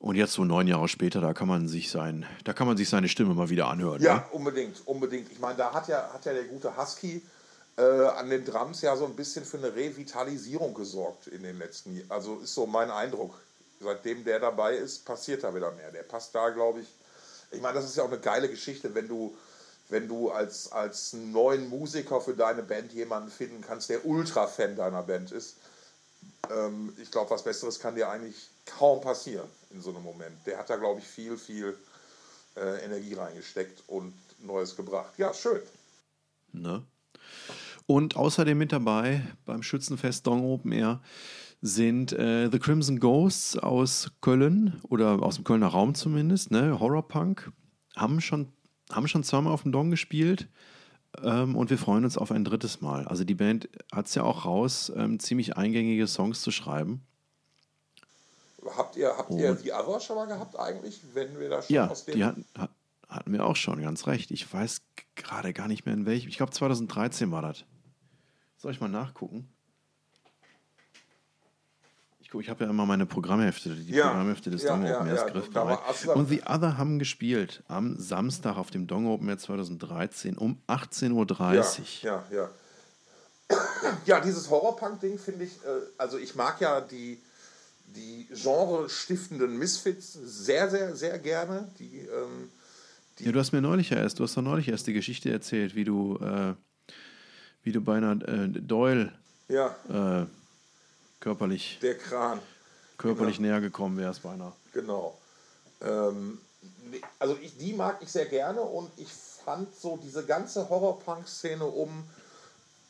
Und 0.00 0.16
jetzt 0.16 0.32
so 0.32 0.44
neun 0.44 0.66
Jahre 0.66 0.88
später, 0.88 1.20
da 1.20 1.34
kann 1.34 1.46
man 1.46 1.68
sich 1.68 1.90
sein, 1.90 2.24
da 2.44 2.54
kann 2.54 2.66
man 2.66 2.78
sich 2.78 2.88
seine 2.88 3.06
Stimme 3.06 3.34
mal 3.34 3.50
wieder 3.50 3.68
anhören. 3.68 4.00
Ja, 4.00 4.16
ne? 4.16 4.24
unbedingt, 4.32 4.80
unbedingt. 4.86 5.30
Ich 5.30 5.38
meine, 5.38 5.58
da 5.58 5.74
hat 5.74 5.88
ja, 5.88 6.10
hat 6.10 6.24
ja 6.24 6.32
der 6.32 6.44
gute 6.44 6.74
Husky 6.74 7.22
äh, 7.76 7.82
an 7.82 8.30
den 8.30 8.46
Drums 8.46 8.80
ja 8.80 8.96
so 8.96 9.04
ein 9.04 9.14
bisschen 9.14 9.44
für 9.44 9.58
eine 9.58 9.74
Revitalisierung 9.74 10.72
gesorgt 10.72 11.26
in 11.26 11.42
den 11.42 11.58
letzten 11.58 11.94
Jahren. 11.94 12.10
Also 12.10 12.38
ist 12.38 12.54
so 12.54 12.66
mein 12.66 12.90
Eindruck. 12.90 13.34
Seitdem 13.78 14.24
der 14.24 14.40
dabei 14.40 14.74
ist, 14.74 15.04
passiert 15.04 15.44
da 15.44 15.54
wieder 15.54 15.70
mehr. 15.72 15.90
Der 15.90 16.02
passt 16.02 16.34
da, 16.34 16.48
glaube 16.48 16.80
ich. 16.80 16.88
Ich 17.50 17.60
meine, 17.60 17.74
das 17.74 17.84
ist 17.84 17.96
ja 17.96 18.02
auch 18.02 18.10
eine 18.10 18.20
geile 18.20 18.48
Geschichte, 18.48 18.94
wenn 18.94 19.06
du, 19.06 19.36
wenn 19.90 20.08
du 20.08 20.30
als, 20.30 20.72
als 20.72 21.12
neuen 21.12 21.68
Musiker 21.68 22.22
für 22.22 22.34
deine 22.34 22.62
Band 22.62 22.92
jemanden 22.94 23.30
finden 23.30 23.60
kannst, 23.60 23.90
der 23.90 24.06
Ultra-Fan 24.06 24.76
deiner 24.76 25.02
Band 25.02 25.30
ist. 25.30 25.56
Ähm, 26.50 26.94
ich 26.96 27.10
glaube, 27.10 27.30
was 27.30 27.44
Besseres 27.44 27.78
kann 27.80 27.96
dir 27.96 28.08
eigentlich 28.08 28.48
kaum 28.78 29.00
passieren 29.00 29.48
in 29.70 29.80
so 29.80 29.90
einem 29.90 30.02
Moment. 30.02 30.46
Der 30.46 30.58
hat 30.58 30.70
da, 30.70 30.76
glaube 30.76 31.00
ich, 31.00 31.06
viel, 31.06 31.36
viel 31.36 31.76
äh, 32.56 32.84
Energie 32.84 33.14
reingesteckt 33.14 33.82
und 33.86 34.12
Neues 34.40 34.76
gebracht. 34.76 35.12
Ja, 35.18 35.32
schön. 35.34 35.60
Ne? 36.52 36.84
Und 37.86 38.16
außerdem 38.16 38.56
mit 38.56 38.72
dabei 38.72 39.26
beim 39.44 39.62
Schützenfest 39.62 40.26
Dong 40.26 40.44
Open 40.44 40.72
Air 40.72 41.00
sind 41.60 42.12
äh, 42.12 42.48
The 42.50 42.58
Crimson 42.58 43.00
Ghosts 43.00 43.58
aus 43.58 44.12
Köln 44.20 44.80
oder 44.88 45.22
aus 45.22 45.36
dem 45.36 45.44
Kölner 45.44 45.66
Raum 45.66 45.94
zumindest, 45.94 46.50
ne? 46.50 46.80
Horrorpunk. 46.80 47.52
Haben 47.96 48.20
schon, 48.20 48.52
haben 48.90 49.08
schon 49.08 49.24
zweimal 49.24 49.52
auf 49.52 49.62
dem 49.62 49.72
Dong 49.72 49.90
gespielt 49.90 50.48
ähm, 51.22 51.56
und 51.56 51.70
wir 51.70 51.78
freuen 51.78 52.04
uns 52.04 52.16
auf 52.16 52.30
ein 52.30 52.44
drittes 52.44 52.80
Mal. 52.80 53.06
Also 53.06 53.24
die 53.24 53.34
Band 53.34 53.68
hat 53.92 54.06
es 54.06 54.14
ja 54.14 54.22
auch 54.22 54.44
raus, 54.44 54.90
ähm, 54.96 55.18
ziemlich 55.18 55.56
eingängige 55.56 56.06
Songs 56.06 56.40
zu 56.40 56.50
schreiben. 56.50 57.02
Habt 58.76 58.96
ihr, 58.96 59.16
habt 59.16 59.30
ihr 59.30 59.54
die 59.54 59.72
Other 59.72 60.00
schon 60.00 60.16
mal 60.16 60.26
gehabt 60.26 60.58
eigentlich, 60.58 61.00
wenn 61.14 61.38
wir 61.38 61.48
da 61.48 61.62
schon 61.62 61.74
ja, 61.74 61.88
aus 61.88 62.04
dem... 62.04 62.14
die 62.14 62.24
hatten, 62.24 62.44
hatten 63.08 63.32
wir 63.32 63.44
auch 63.44 63.56
schon, 63.56 63.82
ganz 63.82 64.06
recht. 64.06 64.30
Ich 64.30 64.52
weiß 64.52 64.82
gerade 65.16 65.52
gar 65.52 65.68
nicht 65.68 65.84
mehr 65.86 65.94
in 65.94 66.06
welchem. 66.06 66.28
Ich 66.28 66.36
glaube 66.36 66.52
2013 66.52 67.30
war 67.32 67.42
das. 67.42 67.64
Soll 68.56 68.72
ich 68.72 68.80
mal 68.80 68.88
nachgucken? 68.88 69.48
Ich 72.20 72.30
gucke, 72.30 72.44
ich 72.44 72.50
habe 72.50 72.62
ja 72.62 72.70
immer 72.70 72.86
meine 72.86 73.06
Programmhefte, 73.06 73.70
die 73.70 73.92
ja. 73.92 74.08
Programmhefte 74.08 74.50
des 74.50 74.62
ja, 74.62 74.76
Dong 74.76 74.84
Open 74.84 75.08
Airs 75.08 75.20
ja, 75.20 75.28
griffbereit. 75.28 76.06
Und 76.14 76.28
The 76.28 76.42
Other 76.46 76.78
haben 76.78 77.00
gespielt 77.00 77.64
am 77.66 77.98
Samstag 77.98 78.56
auf 78.56 78.70
dem 78.70 78.86
Dong 78.86 79.08
Open 79.08 79.28
Air 79.28 79.38
2013 79.38 80.38
um 80.38 80.62
18.30 80.68 81.10
Uhr. 81.12 81.26
Ja, 82.02 82.24
ja, 82.30 82.36
ja. 82.36 82.50
Ja, 84.06 84.20
dieses 84.20 84.48
Horrorpunk-Ding 84.48 85.18
finde 85.18 85.44
ich, 85.44 85.56
äh, 85.64 85.80
also 85.98 86.18
ich 86.18 86.36
mag 86.36 86.60
ja 86.60 86.80
die 86.80 87.20
die 87.94 88.28
genre-stiftenden 88.32 89.58
Misfits 89.58 90.12
sehr, 90.12 90.70
sehr, 90.70 90.96
sehr 90.96 91.18
gerne. 91.18 91.70
Die, 91.78 92.00
ähm, 92.00 92.50
die 93.18 93.24
ja, 93.24 93.32
du 93.32 93.38
hast 93.38 93.52
mir 93.52 93.60
neulich 93.60 93.92
erst, 93.92 94.18
du 94.18 94.24
hast 94.24 94.36
doch 94.36 94.42
neulich 94.42 94.68
erst 94.68 94.86
die 94.86 94.92
Geschichte 94.92 95.30
erzählt, 95.30 95.74
wie 95.74 95.84
du, 95.84 96.16
äh, 96.18 96.54
wie 97.62 97.72
du 97.72 97.80
beinahe 97.80 98.16
äh, 98.26 98.48
Doyle 98.48 99.12
ja. 99.48 99.74
äh, 99.88 100.26
körperlich, 101.20 101.78
der 101.82 101.98
Kran, 101.98 102.40
körperlich 102.96 103.36
genau. 103.36 103.48
näher 103.48 103.60
gekommen 103.60 103.96
wärst 103.98 104.22
beinahe. 104.22 104.52
Genau. 104.72 105.18
Ähm, 105.82 106.38
also 107.18 107.36
ich, 107.40 107.56
die 107.56 107.72
mag 107.72 107.98
ich 108.00 108.10
sehr 108.10 108.26
gerne 108.26 108.60
und 108.60 108.90
ich 108.96 109.08
fand 109.08 109.74
so 109.74 109.98
diese 110.02 110.24
ganze 110.24 110.68
Horrorpunk-Szene 110.68 111.64
um 111.64 112.04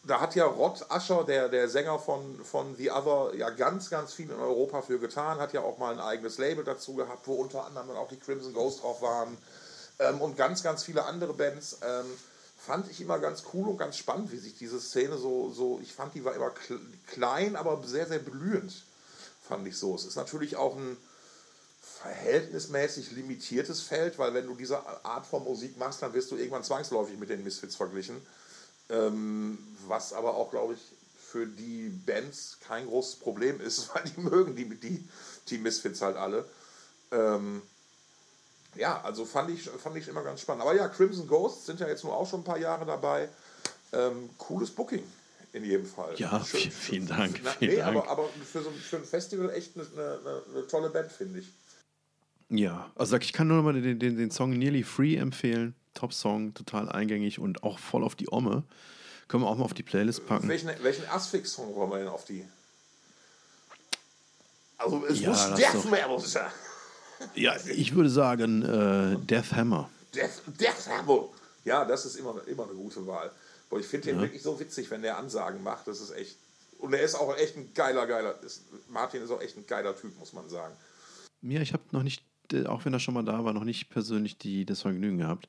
da 0.02 0.20
hat 0.20 0.34
ja 0.34 0.46
Rod 0.46 0.86
Ascher, 0.88 1.24
der, 1.24 1.48
der 1.48 1.68
Sänger 1.68 1.98
von, 1.98 2.42
von 2.44 2.74
The 2.76 2.90
Other, 2.90 3.34
ja 3.34 3.50
ganz, 3.50 3.90
ganz 3.90 4.12
viel 4.14 4.30
in 4.30 4.38
Europa 4.38 4.82
für 4.82 4.98
getan, 4.98 5.38
hat 5.38 5.52
ja 5.52 5.60
auch 5.60 5.78
mal 5.78 5.92
ein 5.92 6.00
eigenes 6.00 6.38
Label 6.38 6.64
dazu 6.64 6.94
gehabt, 6.94 7.26
wo 7.26 7.34
unter 7.34 7.66
anderem 7.66 7.88
dann 7.88 7.96
auch 7.96 8.08
die 8.08 8.18
Crimson 8.18 8.54
Ghost 8.54 8.82
drauf 8.82 9.02
waren 9.02 9.36
ähm, 9.98 10.20
und 10.20 10.36
ganz, 10.36 10.62
ganz 10.62 10.84
viele 10.84 11.04
andere 11.04 11.34
Bands. 11.34 11.78
Ähm, 11.82 12.06
fand 12.56 12.90
ich 12.90 13.00
immer 13.00 13.18
ganz 13.18 13.44
cool 13.52 13.68
und 13.68 13.78
ganz 13.78 13.96
spannend, 13.96 14.32
wie 14.32 14.38
sich 14.38 14.56
diese 14.56 14.80
Szene 14.80 15.16
so, 15.18 15.50
so 15.50 15.80
ich 15.82 15.94
fand, 15.94 16.14
die 16.14 16.24
war 16.24 16.34
immer 16.34 16.52
klein, 17.06 17.56
aber 17.56 17.82
sehr, 17.84 18.06
sehr 18.06 18.18
blühend, 18.18 18.84
fand 19.46 19.66
ich 19.66 19.78
so. 19.78 19.94
Es 19.94 20.04
ist 20.04 20.16
natürlich 20.16 20.56
auch 20.56 20.76
ein 20.76 20.96
verhältnismäßig 22.02 23.12
limitiertes 23.12 23.82
Feld, 23.82 24.18
weil 24.18 24.32
wenn 24.34 24.46
du 24.46 24.54
diese 24.54 24.78
Art 25.04 25.26
von 25.26 25.44
Musik 25.44 25.78
machst, 25.78 26.02
dann 26.02 26.14
wirst 26.14 26.30
du 26.30 26.36
irgendwann 26.36 26.64
zwangsläufig 26.64 27.18
mit 27.18 27.30
den 27.30 27.44
Misfits 27.44 27.76
verglichen. 27.76 28.20
Ähm, 28.90 29.58
was 29.86 30.12
aber 30.12 30.34
auch, 30.34 30.50
glaube 30.50 30.74
ich, 30.74 30.80
für 31.30 31.46
die 31.46 31.88
Bands 32.06 32.58
kein 32.66 32.86
großes 32.86 33.16
Problem 33.16 33.60
ist, 33.60 33.90
weil 33.94 34.04
die 34.04 34.20
mögen 34.20 34.56
die, 34.56 34.68
die, 34.68 35.08
die 35.48 35.58
Misfits 35.58 36.02
halt 36.02 36.16
alle. 36.16 36.44
Ähm, 37.12 37.62
ja, 38.76 39.00
also 39.02 39.24
fand 39.24 39.50
ich, 39.50 39.62
fand 39.62 39.96
ich 39.96 40.08
immer 40.08 40.22
ganz 40.22 40.40
spannend. 40.40 40.62
Aber 40.62 40.74
ja, 40.74 40.88
Crimson 40.88 41.26
Ghosts 41.26 41.66
sind 41.66 41.80
ja 41.80 41.88
jetzt 41.88 42.04
nur 42.04 42.16
auch 42.16 42.28
schon 42.28 42.40
ein 42.40 42.44
paar 42.44 42.58
Jahre 42.58 42.86
dabei. 42.86 43.28
Ähm, 43.92 44.30
cooles 44.38 44.70
Booking 44.70 45.02
in 45.52 45.64
jedem 45.64 45.86
Fall. 45.86 46.14
Ja, 46.16 46.44
schön, 46.44 46.70
vielen 46.70 47.06
Dank. 47.06 47.40
Na, 47.42 47.50
vielen 47.52 47.70
nee, 47.72 47.76
Dank. 47.78 47.96
Aber, 47.96 48.08
aber 48.08 48.28
für 48.44 48.62
so 48.62 48.70
für 48.70 48.96
ein 48.96 49.04
Festival 49.04 49.50
echt 49.50 49.76
eine, 49.76 49.84
eine, 49.84 50.42
eine 50.54 50.66
tolle 50.68 50.90
Band, 50.90 51.10
finde 51.10 51.40
ich. 51.40 51.48
Ja, 52.48 52.90
also 52.96 53.16
ich 53.16 53.32
kann 53.32 53.48
nur 53.48 53.62
mal 53.62 53.80
den, 53.80 53.98
den, 53.98 54.16
den 54.16 54.30
Song 54.30 54.50
Nearly 54.50 54.82
Free 54.82 55.16
empfehlen. 55.16 55.74
Top-Song, 55.94 56.54
total 56.54 56.88
eingängig 56.88 57.38
und 57.38 57.62
auch 57.62 57.78
voll 57.78 58.04
auf 58.04 58.14
die 58.14 58.30
Omme. 58.32 58.64
Können 59.28 59.44
wir 59.44 59.48
auch 59.48 59.56
mal 59.56 59.64
auf 59.64 59.74
die 59.74 59.82
Playlist 59.82 60.26
packen. 60.26 60.48
Welchen, 60.48 60.70
welchen 60.82 61.08
Asphyx-Song 61.08 61.74
wollen 61.74 61.90
wir 61.90 61.98
denn 61.98 62.08
auf 62.08 62.24
die? 62.24 62.44
Also 64.78 65.04
es 65.06 65.20
Ja, 65.20 65.30
muss 65.30 65.54
Death 65.54 65.84
Metal 65.90 66.18
sein. 66.20 66.50
Ja, 67.34 67.54
ich 67.66 67.94
würde 67.94 68.08
sagen 68.08 68.62
äh, 68.62 69.16
Death 69.26 69.52
Hammer. 69.52 69.90
Death, 70.14 70.42
Death 70.46 70.88
Metal. 70.88 71.28
Ja, 71.64 71.84
das 71.84 72.06
ist 72.06 72.16
immer, 72.16 72.40
immer 72.46 72.64
eine 72.64 72.72
gute 72.74 73.06
Wahl. 73.06 73.30
Boah, 73.68 73.78
ich 73.78 73.86
finde 73.86 74.06
den 74.08 74.16
Ja. 74.16 74.22
wirklich 74.22 74.42
so 74.42 74.58
witzig, 74.58 74.90
wenn 74.90 75.02
der 75.02 75.18
Ansagen 75.18 75.62
macht. 75.62 75.86
Das 75.86 76.00
ist 76.00 76.10
echt. 76.12 76.36
Und 76.78 76.94
er 76.94 77.02
ist 77.02 77.14
auch 77.14 77.36
echt 77.36 77.56
ein 77.56 77.74
geiler, 77.74 78.06
geiler. 78.06 78.42
Ist, 78.42 78.62
Martin 78.88 79.22
ist 79.22 79.30
auch 79.30 79.42
echt 79.42 79.56
ein 79.58 79.66
geiler 79.66 79.94
Typ, 79.94 80.18
muss 80.18 80.32
man 80.32 80.48
sagen. 80.48 80.74
Ja, 81.42 81.60
ich 81.60 81.72
habe 81.74 81.82
noch 81.90 82.02
nicht, 82.02 82.22
auch 82.66 82.84
wenn 82.84 82.92
er 82.92 83.00
schon 83.00 83.14
mal 83.14 83.24
da 83.24 83.44
war, 83.44 83.52
noch 83.52 83.64
nicht 83.64 83.90
persönlich 83.90 84.38
die, 84.38 84.64
das 84.64 84.82
Vergnügen 84.82 85.18
gehabt. 85.18 85.48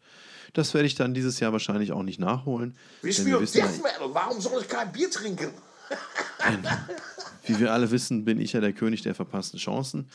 Das 0.54 0.74
werde 0.74 0.88
ich 0.88 0.96
dann 0.96 1.14
dieses 1.14 1.40
Jahr 1.40 1.54
wahrscheinlich 1.54 1.92
auch 1.92 2.04
nicht 2.04 2.20
nachholen. 2.20 2.76
Wir 3.02 3.14
denn 3.14 3.24
spielen 3.24 3.42
wissen 3.42 3.58
ja, 3.60 3.68
Death 3.68 3.84
Metal. 3.84 4.14
Warum 4.14 4.42
soll 4.42 4.62
ich 4.62 4.68
kein 4.68 4.92
Bier 4.92 5.10
trinken? 5.10 5.52
wie 7.46 7.60
wir 7.60 7.74
alle 7.74 7.92
wissen, 7.92 8.26
bin 8.26 8.40
ich 8.40 8.54
ja 8.54 8.62
der 8.62 8.74
König 8.74 9.02
der 9.02 9.16
verpassten 9.16 9.60
Chancen. 9.60 10.10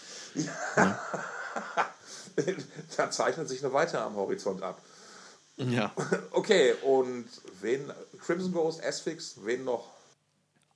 da 2.96 3.10
zeichnet 3.10 3.48
sich 3.48 3.64
eine 3.64 3.72
weitere 3.72 4.02
am 4.02 4.16
Horizont 4.16 4.62
ab. 4.62 4.80
Ja. 5.56 5.92
Okay, 6.32 6.74
und 6.82 7.26
wen? 7.62 7.90
Crimson 8.20 8.52
Ghost, 8.52 8.84
Asphyx, 8.84 9.36
wen 9.42 9.64
noch? 9.64 9.90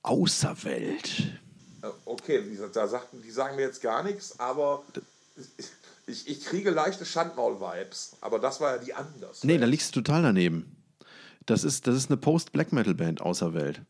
Außerwelt. 0.01 1.19
Äh, 1.83 1.87
Okay, 2.05 2.43
da 2.73 2.87
sagten, 2.87 3.21
die 3.21 3.31
sagen 3.31 3.55
mir 3.55 3.63
jetzt 3.63 3.81
gar 3.81 4.03
nichts, 4.03 4.39
aber 4.39 4.83
ich, 6.11 6.27
ich 6.27 6.45
kriege 6.45 6.69
leichte 6.69 7.05
Schandmaul-Vibes. 7.05 8.17
Aber 8.21 8.39
das 8.39 8.61
war 8.61 8.75
ja 8.75 8.83
die 8.83 8.93
anders. 8.93 9.43
Nee, 9.43 9.57
da 9.57 9.65
liegst 9.65 9.95
du 9.95 10.01
total 10.01 10.21
daneben. 10.21 10.75
Das 11.45 11.63
ist, 11.63 11.87
das 11.87 11.95
ist 11.95 12.09
eine 12.09 12.17
Post-Black-Metal-Band 12.17 13.21
Außerwelt. 13.21 13.81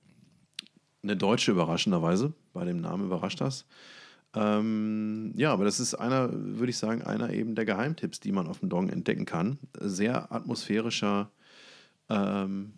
Eine 1.03 1.17
deutsche 1.17 1.51
überraschenderweise. 1.51 2.33
Bei 2.53 2.63
dem 2.63 2.81
Namen 2.81 3.05
überrascht 3.05 3.41
das. 3.41 3.65
Ähm, 4.33 5.33
ja, 5.35 5.51
aber 5.51 5.65
das 5.65 5.79
ist 5.79 5.95
einer, 5.95 6.29
würde 6.31 6.69
ich 6.69 6.77
sagen, 6.77 7.01
einer 7.01 7.31
eben 7.31 7.55
der 7.55 7.65
Geheimtipps, 7.65 8.19
die 8.21 8.31
man 8.31 8.47
auf 8.47 8.59
dem 8.59 8.69
Dong 8.69 8.89
entdecken 8.89 9.25
kann. 9.25 9.59
Sehr 9.79 10.31
atmosphärischer, 10.31 11.29
ähm, 12.09 12.73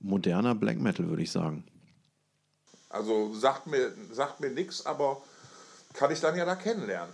moderner 0.00 0.54
Black 0.54 0.78
Metal, 0.78 1.08
würde 1.08 1.22
ich 1.22 1.32
sagen. 1.32 1.64
Also 2.88 3.34
sagt 3.34 3.66
mir, 3.66 3.92
sagt 4.12 4.38
mir 4.38 4.50
nichts, 4.50 4.86
aber 4.86 5.22
kann 5.94 6.12
ich 6.12 6.20
dann 6.20 6.36
ja 6.36 6.44
da 6.44 6.54
kennenlernen. 6.54 7.12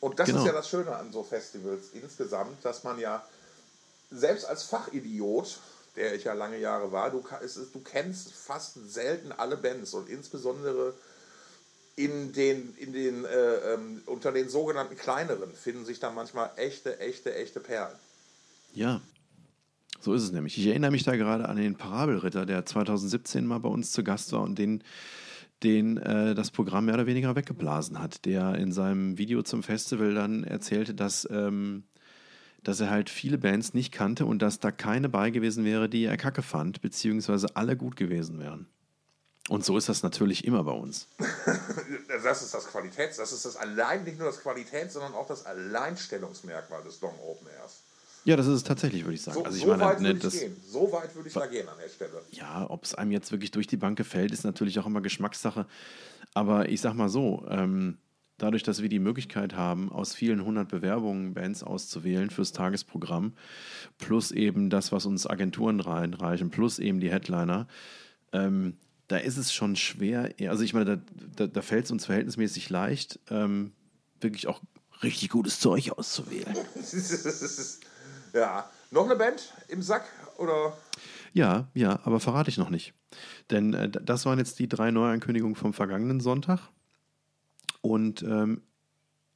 Und 0.00 0.18
das 0.18 0.26
Genau. 0.28 0.40
ist 0.40 0.46
ja 0.46 0.52
das 0.52 0.68
Schöne 0.68 0.96
an 0.96 1.12
so 1.12 1.22
Festivals 1.22 1.90
insgesamt, 1.92 2.64
dass 2.64 2.84
man 2.84 2.98
ja 2.98 3.24
selbst 4.10 4.46
als 4.46 4.64
Fachidiot, 4.64 5.58
der 5.96 6.14
ich 6.14 6.24
ja 6.24 6.32
lange 6.32 6.58
Jahre 6.58 6.90
war, 6.90 7.10
du, 7.10 7.22
du 7.72 7.80
kennst 7.80 8.32
fast 8.32 8.74
selten 8.90 9.32
alle 9.32 9.56
Bands 9.56 9.94
und 9.94 10.08
insbesondere 10.08 10.94
in 11.96 12.32
den, 12.32 12.74
in 12.78 12.92
den, 12.92 13.24
äh, 13.24 13.74
ähm, 13.74 14.02
unter 14.06 14.32
den 14.32 14.48
sogenannten 14.48 14.96
kleineren 14.96 15.52
finden 15.54 15.84
sich 15.84 16.00
dann 16.00 16.14
manchmal 16.14 16.50
echte, 16.56 16.98
echte, 16.98 17.34
echte 17.34 17.60
Perlen. 17.60 17.94
Ja, 18.72 19.02
so 20.00 20.14
ist 20.14 20.22
es 20.22 20.32
nämlich. 20.32 20.56
Ich 20.56 20.66
erinnere 20.66 20.92
mich 20.92 21.02
da 21.02 21.16
gerade 21.16 21.46
an 21.46 21.56
den 21.56 21.76
Parabelritter, 21.76 22.46
der 22.46 22.64
2017 22.64 23.44
mal 23.44 23.58
bei 23.60 23.68
uns 23.68 23.92
zu 23.92 24.02
Gast 24.02 24.32
war 24.32 24.40
und 24.40 24.58
den, 24.58 24.82
den 25.62 25.98
äh, 25.98 26.34
das 26.34 26.50
Programm 26.50 26.86
mehr 26.86 26.94
oder 26.94 27.06
weniger 27.06 27.36
weggeblasen 27.36 28.00
hat, 28.00 28.24
der 28.24 28.54
in 28.54 28.72
seinem 28.72 29.18
Video 29.18 29.42
zum 29.42 29.62
Festival 29.62 30.14
dann 30.14 30.44
erzählte, 30.44 30.94
dass, 30.94 31.28
ähm, 31.30 31.84
dass 32.62 32.80
er 32.80 32.90
halt 32.90 33.10
viele 33.10 33.38
Bands 33.38 33.74
nicht 33.74 33.92
kannte 33.92 34.26
und 34.26 34.40
dass 34.40 34.60
da 34.60 34.70
keine 34.70 35.08
bei 35.08 35.30
gewesen 35.30 35.64
wäre, 35.64 35.88
die 35.88 36.04
er 36.04 36.16
kacke 36.16 36.42
fand, 36.42 36.80
beziehungsweise 36.80 37.56
alle 37.56 37.76
gut 37.76 37.96
gewesen 37.96 38.38
wären. 38.38 38.66
Und 39.48 39.64
so 39.64 39.76
ist 39.76 39.88
das 39.88 40.02
natürlich 40.02 40.44
immer 40.44 40.64
bei 40.64 40.72
uns. 40.72 41.08
Das 42.22 42.42
ist 42.42 42.52
das 42.52 42.66
Qualitäts, 42.66 43.16
das 43.16 43.32
ist 43.32 43.46
das 43.46 43.56
allein 43.56 44.04
nicht 44.04 44.18
nur 44.18 44.26
das 44.26 44.42
Qualitäts, 44.42 44.92
sondern 44.92 45.14
auch 45.14 45.26
das 45.26 45.46
Alleinstellungsmerkmal 45.46 46.82
des 46.82 47.00
Long 47.00 47.18
Open 47.20 47.46
Airs. 47.48 47.82
Ja, 48.24 48.36
das 48.36 48.46
ist 48.46 48.54
es 48.54 48.64
tatsächlich, 48.64 49.04
würde 49.04 49.14
ich 49.14 49.22
sagen. 49.22 49.38
So, 49.38 49.44
also 49.44 49.56
ich 49.56 49.62
so 49.62 49.68
meine, 49.70 49.84
weit 49.84 50.00
ne, 50.00 50.08
würde 50.08 50.16
ich 50.18 50.22
das, 50.22 50.40
gehen. 50.40 50.56
So 50.66 50.92
weit 50.92 51.14
würde 51.14 51.28
ich 51.28 51.34
da 51.34 51.46
gehen 51.46 51.68
an 51.68 51.78
der 51.82 51.88
Stelle. 51.88 52.22
Ja, 52.32 52.68
ob 52.68 52.84
es 52.84 52.94
einem 52.94 53.12
jetzt 53.12 53.32
wirklich 53.32 53.50
durch 53.50 53.66
die 53.66 53.76
Bank 53.76 53.96
gefällt, 53.96 54.32
ist 54.32 54.44
natürlich 54.44 54.78
auch 54.78 54.86
immer 54.86 55.00
Geschmackssache. 55.00 55.66
Aber 56.34 56.68
ich 56.68 56.80
sag 56.80 56.94
mal 56.94 57.08
so, 57.08 57.44
ähm, 57.48 57.98
dadurch, 58.38 58.62
dass 58.62 58.82
wir 58.82 58.88
die 58.88 58.98
Möglichkeit 58.98 59.54
haben, 59.54 59.90
aus 59.90 60.14
vielen 60.14 60.44
hundert 60.44 60.68
Bewerbungen 60.68 61.34
Bands 61.34 61.62
auszuwählen 61.62 62.30
fürs 62.30 62.52
Tagesprogramm, 62.52 63.34
plus 63.98 64.32
eben 64.32 64.70
das, 64.70 64.92
was 64.92 65.06
uns 65.06 65.26
Agenturen 65.26 65.80
reinreichen, 65.80 66.50
plus 66.50 66.78
eben 66.78 67.00
die 67.00 67.10
Headliner, 67.10 67.66
ähm, 68.32 68.76
da 69.08 69.16
ist 69.16 69.38
es 69.38 69.52
schon 69.52 69.76
schwer. 69.76 70.32
Also 70.46 70.62
ich 70.62 70.72
meine, 70.72 70.84
da, 70.84 71.02
da, 71.36 71.46
da 71.48 71.62
fällt 71.62 71.86
es 71.86 71.90
uns 71.90 72.06
verhältnismäßig 72.06 72.70
leicht, 72.70 73.18
ähm, 73.28 73.72
wirklich 74.20 74.46
auch 74.46 74.60
richtig 75.02 75.30
gutes 75.30 75.58
Zeug 75.58 75.90
auszuwählen. 75.90 76.54
ja. 78.32 78.68
Noch 78.90 79.04
eine 79.04 79.16
Band 79.16 79.52
im 79.68 79.82
Sack? 79.82 80.04
Oder? 80.36 80.76
Ja, 81.32 81.68
ja, 81.74 82.00
aber 82.04 82.18
verrate 82.18 82.50
ich 82.50 82.58
noch 82.58 82.70
nicht. 82.70 82.92
Denn 83.50 83.74
äh, 83.74 83.88
das 83.88 84.26
waren 84.26 84.38
jetzt 84.38 84.58
die 84.58 84.68
drei 84.68 84.90
Neuankündigungen 84.90 85.56
vom 85.56 85.72
vergangenen 85.72 86.20
Sonntag. 86.20 86.60
Und 87.82 88.22
ähm, 88.22 88.62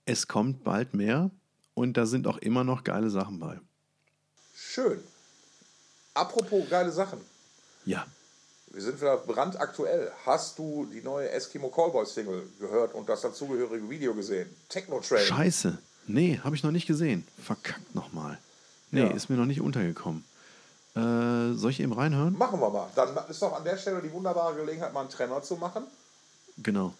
es 0.06 0.26
kommt 0.26 0.64
bald 0.64 0.94
mehr. 0.94 1.30
Und 1.74 1.96
da 1.96 2.06
sind 2.06 2.26
auch 2.26 2.38
immer 2.38 2.64
noch 2.64 2.84
geile 2.84 3.10
Sachen 3.10 3.38
bei. 3.38 3.60
Schön. 4.54 5.00
Apropos 6.14 6.68
geile 6.70 6.92
Sachen. 6.92 7.20
Ja. 7.84 8.06
Wir 8.70 8.82
sind 8.82 9.00
wieder 9.00 9.16
brandaktuell. 9.16 10.10
Hast 10.24 10.58
du 10.58 10.86
die 10.92 11.00
neue 11.00 11.30
Eskimo 11.30 11.68
Callboy 11.68 12.06
Single 12.06 12.48
gehört 12.58 12.94
und 12.94 13.08
das 13.08 13.22
dazugehörige 13.22 13.88
Video 13.88 14.14
gesehen? 14.14 14.48
Techno 14.68 15.00
Train. 15.00 15.24
Scheiße. 15.24 15.78
Nee, 16.06 16.40
habe 16.42 16.54
ich 16.56 16.62
noch 16.62 16.70
nicht 16.70 16.86
gesehen. 16.86 17.26
Verkackt 17.42 17.94
nochmal. 17.94 18.38
Nee, 18.94 19.00
Ja. 19.02 19.10
ist 19.12 19.28
mir 19.28 19.36
noch 19.36 19.46
nicht 19.46 19.60
untergekommen. 19.60 20.24
Äh, 20.94 21.54
soll 21.54 21.70
ich 21.70 21.80
eben 21.80 21.92
reinhören? 21.92 22.38
Machen 22.38 22.60
wir 22.60 22.70
mal. 22.70 22.88
Dann 22.94 23.08
ist 23.28 23.42
doch 23.42 23.52
an 23.52 23.64
der 23.64 23.76
Stelle 23.76 24.00
die 24.00 24.12
wunderbare 24.12 24.54
Gelegenheit, 24.54 24.92
mal 24.92 25.00
einen 25.00 25.10
Trenner 25.10 25.42
zu 25.42 25.56
machen. 25.56 25.84
Genau. 26.58 26.94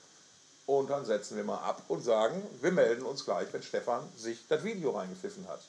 Und 0.66 0.90
dann 0.90 1.04
setzen 1.04 1.36
wir 1.36 1.44
mal 1.44 1.58
ab 1.58 1.82
und 1.88 2.02
sagen, 2.02 2.42
wir 2.60 2.72
melden 2.72 3.02
uns 3.04 3.24
gleich, 3.24 3.46
wenn 3.52 3.62
Stefan 3.62 4.00
sich 4.16 4.44
das 4.48 4.64
Video 4.64 4.90
reingepfiffen 4.90 5.46
hat. 5.46 5.60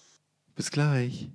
Bis 0.56 0.72
gleich. 0.72 1.30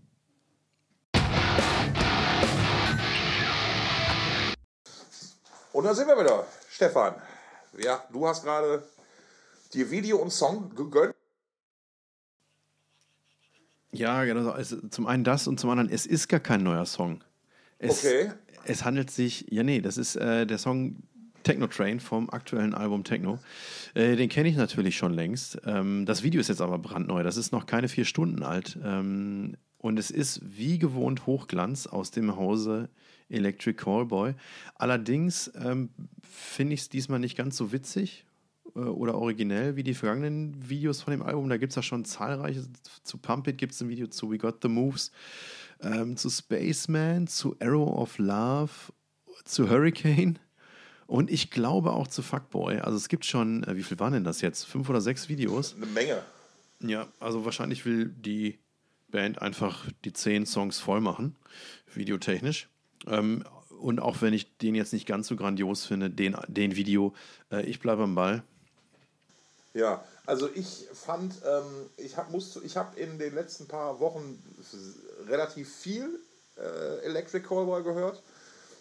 Und 5.73 5.85
da 5.85 5.95
sind 5.95 6.09
wir 6.09 6.19
wieder. 6.19 6.45
Stefan, 6.71 7.15
ja, 7.79 8.03
du 8.13 8.27
hast 8.27 8.43
gerade 8.43 8.83
dir 9.73 9.91
Video 9.91 10.19
und 10.19 10.33
Song 10.33 10.75
gegönnt. 10.75 11.15
Ja, 14.01 14.25
genau. 14.25 14.55
Es, 14.57 14.75
zum 14.91 15.07
einen 15.07 15.25
das 15.25 15.47
und 15.47 15.61
zum 15.61 15.69
anderen, 15.69 15.91
es 15.91 16.07
ist 16.07 16.29
gar 16.29 16.41
kein 16.41 16.63
neuer 16.63 16.87
Song. 16.87 17.23
Es, 17.79 18.05
Okay. 18.05 18.31
Es 18.65 18.85
handelt 18.85 19.11
sich, 19.11 19.47
ja, 19.51 19.63
nee, 19.63 19.81
das 19.81 19.97
ist 19.97 20.17
äh, 20.17 20.47
der 20.47 20.59
Song 20.59 20.97
Techno 21.43 21.67
Train 21.67 22.01
vom 22.01 22.29
aktuellen 22.31 22.75
Album 22.75 23.05
Techno. 23.05 23.39
Äh, 23.95 24.17
den 24.17 24.29
kenne 24.29 24.49
ich 24.49 24.57
natürlich 24.57 24.97
schon 24.97 25.13
längst. 25.13 25.59
Ähm, 25.65 26.05
das 26.07 26.23
Video 26.23 26.41
ist 26.41 26.49
jetzt 26.49 26.61
aber 26.61 26.79
brandneu. 26.79 27.23
Das 27.23 27.37
ist 27.37 27.53
noch 27.53 27.67
keine 27.67 27.89
vier 27.89 28.05
Stunden 28.05 28.43
alt. 28.43 28.79
Ähm, 28.83 29.57
und 29.79 29.99
es 29.99 30.11
ist 30.11 30.41
wie 30.45 30.79
gewohnt 30.79 31.27
Hochglanz 31.27 31.87
aus 31.87 32.11
dem 32.11 32.37
Hause 32.37 32.91
Electric 33.31 33.83
Callboy. 33.83 34.35
Allerdings 34.75 35.51
ähm, 35.63 35.91
finde 36.23 36.75
ich 36.75 36.81
es 36.81 36.89
diesmal 36.91 37.19
nicht 37.19 37.37
ganz 37.37 37.57
so 37.57 37.73
witzig 37.73 38.25
oder 38.75 39.17
originell 39.17 39.77
wie 39.77 39.83
die 39.83 39.95
vergangenen 39.95 40.69
Videos 40.69 41.03
von 41.03 41.13
dem 41.13 41.23
Album. 41.23 41.49
Da 41.49 41.57
gibt 41.57 41.71
es 41.71 41.77
ja 41.77 41.83
schon 41.83 42.05
zahlreiche. 42.05 42.65
Zu 43.03 43.19
Pump 43.19 43.49
It 43.49 43.59
gibt 43.59 43.73
es 43.73 43.81
ein 43.81 43.89
Video 43.89 44.07
zu 44.07 44.31
We 44.31 44.39
Got 44.39 44.59
the 44.63 44.69
Moves. 44.69 45.11
ähm, 45.83 46.17
zu 46.17 46.31
Spaceman, 46.31 47.27
zu 47.27 47.57
Arrow 47.61 47.89
of 47.89 48.19
Love, 48.19 48.71
zu 49.45 49.69
Hurricane 49.69 50.39
und 51.07 51.31
ich 51.31 51.51
glaube 51.51 51.93
auch 51.93 52.07
zu 52.07 52.23
Fuckboy. 52.23 52.79
Also 52.79 52.97
es 52.97 53.09
gibt 53.09 53.25
schon, 53.25 53.65
äh, 53.65 53.77
wie 53.77 53.83
viel 53.83 53.99
waren 53.99 54.13
denn 54.13 54.25
das 54.25 54.41
jetzt? 54.41 54.65
Fünf 54.65 54.89
oder 54.89 55.01
sechs 55.01 55.29
Videos? 55.29 55.75
Eine 55.77 55.87
Menge. 55.87 56.23
Ja, 56.83 57.09
also 57.19 57.45
wahrscheinlich 57.45 57.85
will 57.85 58.07
die 58.07 58.59
Band 59.09 59.43
einfach 59.43 59.89
die 60.05 60.13
zehn 60.13 60.47
Songs 60.47 60.79
voll 60.79 61.01
machen, 61.01 61.37
videotechnisch. 61.93 62.69
Ähm, 63.07 63.45
und 63.81 64.01
auch 64.01 64.21
wenn 64.21 64.35
ich 64.35 64.59
den 64.59 64.75
jetzt 64.75 64.93
nicht 64.93 65.07
ganz 65.07 65.27
so 65.27 65.37
grandios 65.37 65.87
finde, 65.87 66.11
den, 66.11 66.37
den 66.49 66.77
Video, 66.77 67.15
äh, 67.51 67.65
ich 67.65 67.81
bleibe 67.81 68.03
am 68.03 68.15
Ball. 68.15 68.45
Ja, 69.73 70.05
also 70.27 70.49
ich 70.53 70.89
fand, 70.93 71.35
ähm, 71.47 71.91
ich 71.97 72.17
habe 72.17 72.37
hab 72.39 72.99
in 72.99 73.19
den 73.19 73.35
letzten 73.35 73.69
paar 73.69 74.01
Wochen 74.01 74.43
relativ 75.29 75.73
viel 75.73 76.19
äh, 76.57 77.05
Electric 77.05 77.47
Callboy 77.47 77.83
gehört. 77.83 78.21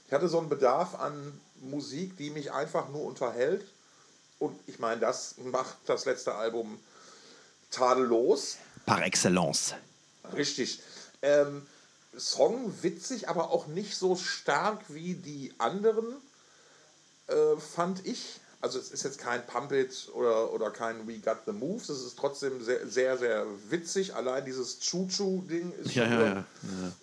Ich 0.08 0.14
hatte 0.14 0.28
so 0.28 0.40
einen 0.40 0.50
Bedarf 0.50 0.96
an 0.96 1.40
Musik, 1.62 2.18
die 2.18 2.32
mich 2.32 2.52
einfach 2.52 2.90
nur 2.90 3.04
unterhält. 3.04 3.64
Und 4.40 4.60
ich 4.66 4.80
meine, 4.80 5.00
das 5.00 5.36
macht 5.38 5.78
das 5.86 6.06
letzte 6.06 6.34
Album 6.34 6.80
tadellos. 7.70 8.58
Par 8.86 9.04
excellence. 9.04 9.76
Richtig. 10.34 10.82
Ähm, 11.22 11.68
Song 12.18 12.74
witzig, 12.82 13.30
aber 13.30 13.52
auch 13.52 13.68
nicht 13.68 13.96
so 13.96 14.16
stark 14.16 14.82
wie 14.88 15.14
die 15.14 15.54
anderen, 15.60 16.08
äh, 17.28 17.58
fand 17.58 18.06
ich. 18.06 18.40
Also 18.62 18.78
es 18.78 18.92
ist 18.92 19.04
jetzt 19.04 19.20
kein 19.20 19.46
Pump 19.48 19.72
It 19.72 20.10
oder, 20.14 20.52
oder 20.54 20.70
kein 20.70 21.08
We 21.08 21.20
Got 21.20 21.38
the 21.46 21.54
Moves, 21.54 21.88
es 21.88 22.04
ist 22.04 22.18
trotzdem 22.20 22.62
sehr, 22.62 22.86
sehr, 22.88 23.18
sehr 23.18 23.46
witzig. 23.70 24.14
Allein 24.16 24.44
dieses 24.44 24.80
Choo-Choo-Ding 24.82 25.72
ist, 25.82 25.96
ja, 25.96 26.04
schon 26.04 26.14
ja, 26.14 26.20
wieder, 26.20 26.36
ja. 26.36 26.46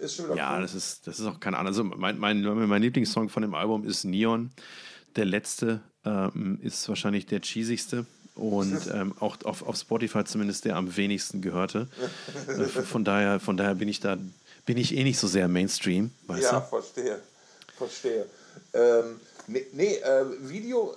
ist 0.05 0.15
schon 0.17 0.25
wieder 0.27 0.37
Ja, 0.37 0.55
cool. 0.57 0.63
das 0.63 0.75
ist, 0.75 1.07
das 1.07 1.19
ist 1.19 1.25
auch 1.27 1.41
keine 1.41 1.57
Ahnung. 1.57 1.69
Also 1.69 1.85
mein, 1.85 2.19
mein, 2.19 2.43
mein 2.43 2.83
Lieblingssong 2.83 3.31
von 3.31 3.41
dem 3.43 3.55
Album 3.55 3.87
ist 3.87 4.05
Neon. 4.05 4.51
Der 5.17 5.25
letzte 5.25 5.81
ähm, 6.05 6.59
ist 6.63 6.87
wahrscheinlich 6.91 7.25
der 7.25 7.41
cheesigste 7.41 8.05
und 8.35 8.79
ähm, 8.93 9.15
auch 9.19 9.39
auf, 9.45 9.67
auf 9.67 9.77
Spotify 9.77 10.25
zumindest 10.25 10.67
der 10.67 10.77
am 10.77 10.95
wenigsten 10.97 11.41
gehörte. 11.41 11.89
Äh, 12.49 12.65
von, 12.67 13.03
daher, 13.03 13.41
von 13.41 13.57
daher 13.57 13.75
bin 13.75 13.89
ich 13.89 14.01
da, 14.01 14.19
bin 14.67 14.77
ich 14.77 14.95
eh 14.95 15.05
nicht 15.05 15.19
so 15.19 15.27
sehr 15.27 15.49
Mainstream, 15.49 16.11
weißt 16.27 16.43
Ja, 16.43 16.61
du? 16.61 16.67
verstehe. 16.67 17.21
Verstehe. 17.79 18.27
Ähm, 18.75 19.21
nee, 19.47 19.67
nee 19.73 19.97
äh, 19.97 20.27
Video, 20.49 20.95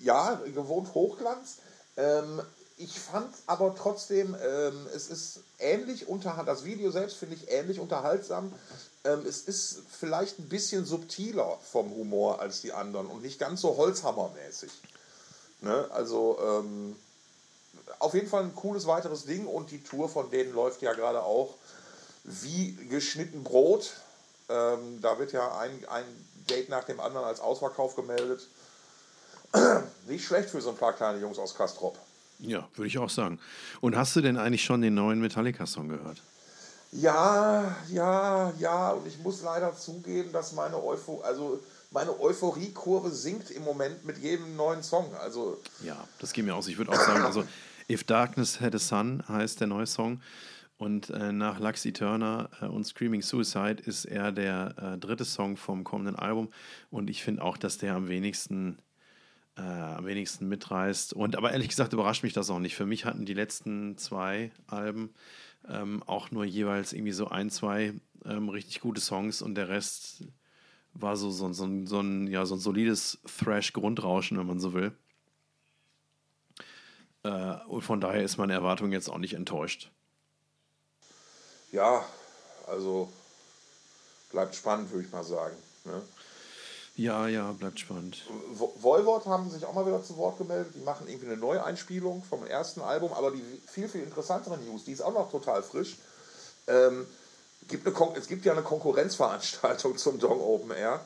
ja, 0.00 0.40
gewohnt 0.54 0.94
Hochglanz. 0.94 1.58
Ähm, 1.96 2.42
ich 2.76 2.98
fand 2.98 3.32
aber 3.46 3.74
trotzdem, 3.76 4.34
ähm, 4.42 4.86
es 4.94 5.08
ist 5.08 5.40
ähnlich 5.58 6.08
unter 6.08 6.42
das 6.44 6.64
Video 6.64 6.90
selbst 6.90 7.16
finde 7.16 7.36
ich 7.36 7.50
ähnlich 7.50 7.78
unterhaltsam. 7.78 8.52
Ähm, 9.04 9.24
es 9.26 9.42
ist 9.42 9.82
vielleicht 9.88 10.38
ein 10.38 10.48
bisschen 10.48 10.84
subtiler 10.84 11.58
vom 11.70 11.90
Humor 11.94 12.40
als 12.40 12.60
die 12.60 12.72
anderen 12.72 13.06
und 13.06 13.22
nicht 13.22 13.38
ganz 13.38 13.60
so 13.60 13.76
Holzhammermäßig. 13.76 14.70
Ne? 15.60 15.88
Also 15.92 16.38
ähm, 16.42 16.96
auf 17.98 18.14
jeden 18.14 18.28
Fall 18.28 18.42
ein 18.42 18.54
cooles 18.54 18.86
weiteres 18.86 19.26
Ding 19.26 19.46
und 19.46 19.70
die 19.70 19.82
Tour 19.82 20.08
von 20.08 20.30
denen 20.30 20.52
läuft 20.52 20.82
ja 20.82 20.92
gerade 20.92 21.22
auch 21.22 21.54
wie 22.24 22.72
geschnitten 22.88 23.44
Brot. 23.44 23.92
Ähm, 24.48 25.00
da 25.00 25.18
wird 25.18 25.32
ja 25.32 25.56
ein, 25.56 25.86
ein 25.88 26.04
Date 26.48 26.68
nach 26.68 26.84
dem 26.84 27.00
anderen 27.00 27.26
als 27.26 27.40
Ausverkauf 27.40 27.96
gemeldet. 27.96 28.46
Nicht 30.06 30.24
schlecht 30.24 30.50
für 30.50 30.60
so 30.60 30.70
ein 30.70 30.76
paar 30.76 30.92
kleine 30.92 31.20
Jungs 31.20 31.38
aus 31.38 31.54
Kastrop. 31.54 31.98
Ja, 32.38 32.68
würde 32.74 32.88
ich 32.88 32.98
auch 32.98 33.10
sagen. 33.10 33.38
Und 33.80 33.96
hast 33.96 34.16
du 34.16 34.20
denn 34.20 34.36
eigentlich 34.36 34.64
schon 34.64 34.82
den 34.82 34.94
neuen 34.94 35.20
Metallica-Song 35.20 35.88
gehört? 35.88 36.20
Ja, 36.90 37.74
ja, 37.88 38.52
ja, 38.58 38.90
und 38.90 39.06
ich 39.06 39.18
muss 39.18 39.42
leider 39.42 39.74
zugeben, 39.76 40.32
dass 40.32 40.52
meine, 40.52 40.76
Eupho 40.82 41.22
also 41.22 41.60
meine 41.90 42.18
Euphoriekurve 42.20 43.10
sinkt 43.10 43.50
im 43.50 43.64
Moment 43.64 44.04
mit 44.04 44.18
jedem 44.18 44.56
neuen 44.56 44.82
Song. 44.82 45.14
Also 45.16 45.60
Ja, 45.82 45.96
das 46.18 46.32
geht 46.32 46.44
mir 46.44 46.54
aus. 46.54 46.66
Ich 46.68 46.76
würde 46.76 46.92
auch 46.92 47.00
sagen, 47.00 47.24
also 47.24 47.44
If 47.88 48.04
Darkness 48.04 48.60
Had 48.60 48.74
a 48.74 48.78
Sun 48.78 49.22
heißt 49.28 49.60
der 49.60 49.68
neue 49.68 49.86
Song. 49.86 50.20
Und 50.82 51.10
äh, 51.10 51.30
nach 51.30 51.60
Lux 51.60 51.86
Eterna 51.86 52.48
äh, 52.60 52.66
und 52.66 52.84
Screaming 52.84 53.22
Suicide 53.22 53.80
ist 53.84 54.04
er 54.04 54.32
der 54.32 54.74
äh, 54.78 54.98
dritte 54.98 55.24
Song 55.24 55.56
vom 55.56 55.84
kommenden 55.84 56.16
Album. 56.16 56.48
Und 56.90 57.08
ich 57.08 57.22
finde 57.22 57.42
auch, 57.42 57.56
dass 57.56 57.78
der 57.78 57.94
am 57.94 58.08
wenigsten, 58.08 58.78
äh, 59.56 59.60
am 59.60 60.06
wenigsten 60.06 60.48
mitreißt. 60.48 61.12
Und 61.12 61.36
aber 61.36 61.52
ehrlich 61.52 61.68
gesagt 61.68 61.92
überrascht 61.92 62.24
mich 62.24 62.32
das 62.32 62.50
auch 62.50 62.58
nicht. 62.58 62.74
Für 62.74 62.84
mich 62.84 63.04
hatten 63.04 63.24
die 63.26 63.32
letzten 63.32 63.96
zwei 63.96 64.50
Alben 64.66 65.14
ähm, 65.68 66.02
auch 66.04 66.32
nur 66.32 66.44
jeweils 66.44 66.92
irgendwie 66.92 67.12
so 67.12 67.28
ein, 67.28 67.48
zwei 67.48 67.94
ähm, 68.24 68.48
richtig 68.48 68.80
gute 68.80 69.00
Songs 69.00 69.40
und 69.40 69.54
der 69.54 69.68
Rest 69.68 70.24
war 70.94 71.14
so, 71.16 71.30
so, 71.30 71.52
so, 71.52 71.64
ein- 71.64 71.86
so, 71.86 72.00
ein, 72.00 72.26
ja, 72.26 72.44
so 72.44 72.56
ein 72.56 72.60
solides 72.60 73.20
Thrash-Grundrauschen, 73.38 74.36
wenn 74.36 74.48
man 74.48 74.58
so 74.58 74.74
will. 74.74 74.90
Äh, 77.22 77.54
und 77.68 77.82
von 77.82 78.00
daher 78.00 78.24
ist 78.24 78.36
meine 78.36 78.54
Erwartung 78.54 78.90
jetzt 78.90 79.08
auch 79.08 79.18
nicht 79.18 79.34
enttäuscht. 79.34 79.92
Ja, 81.72 82.04
also 82.66 83.08
bleibt 84.30 84.54
spannend, 84.54 84.90
würde 84.90 85.06
ich 85.06 85.12
mal 85.12 85.24
sagen. 85.24 85.56
Ne? 85.84 86.02
Ja, 86.96 87.26
ja, 87.26 87.52
bleibt 87.52 87.80
spannend. 87.80 88.22
Voivod 88.76 89.24
haben 89.24 89.50
sich 89.50 89.64
auch 89.64 89.72
mal 89.72 89.86
wieder 89.86 90.04
zu 90.04 90.16
Wort 90.18 90.36
gemeldet. 90.36 90.74
Die 90.74 90.84
machen 90.84 91.08
irgendwie 91.08 91.26
eine 91.26 91.38
Neueinspielung 91.38 92.22
vom 92.22 92.46
ersten 92.46 92.82
Album, 92.82 93.12
aber 93.14 93.30
die 93.30 93.42
viel, 93.66 93.88
viel 93.88 94.02
interessantere 94.02 94.58
News, 94.58 94.84
die 94.84 94.92
ist 94.92 95.00
auch 95.00 95.14
noch 95.14 95.30
total 95.30 95.62
frisch. 95.62 95.96
Ähm, 96.66 97.06
gibt 97.68 97.86
eine 97.86 97.94
Kon 97.94 98.14
es 98.14 98.28
gibt 98.28 98.44
ja 98.44 98.52
eine 98.52 98.62
Konkurrenzveranstaltung 98.62 99.96
zum 99.96 100.18
Dong 100.18 100.40
Open 100.40 100.70
Air. 100.70 101.00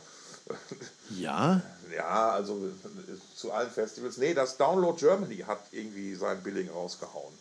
Ja? 1.10 1.62
Ja, 1.94 2.30
also 2.30 2.66
äh, 2.66 3.36
zu 3.36 3.52
allen 3.52 3.70
Festivals. 3.70 4.16
Nee, 4.16 4.34
das 4.34 4.56
Download 4.56 4.98
Germany 4.98 5.38
hat 5.38 5.60
irgendwie 5.70 6.14
sein 6.16 6.42
Billing 6.42 6.68
rausgehauen. 6.68 7.32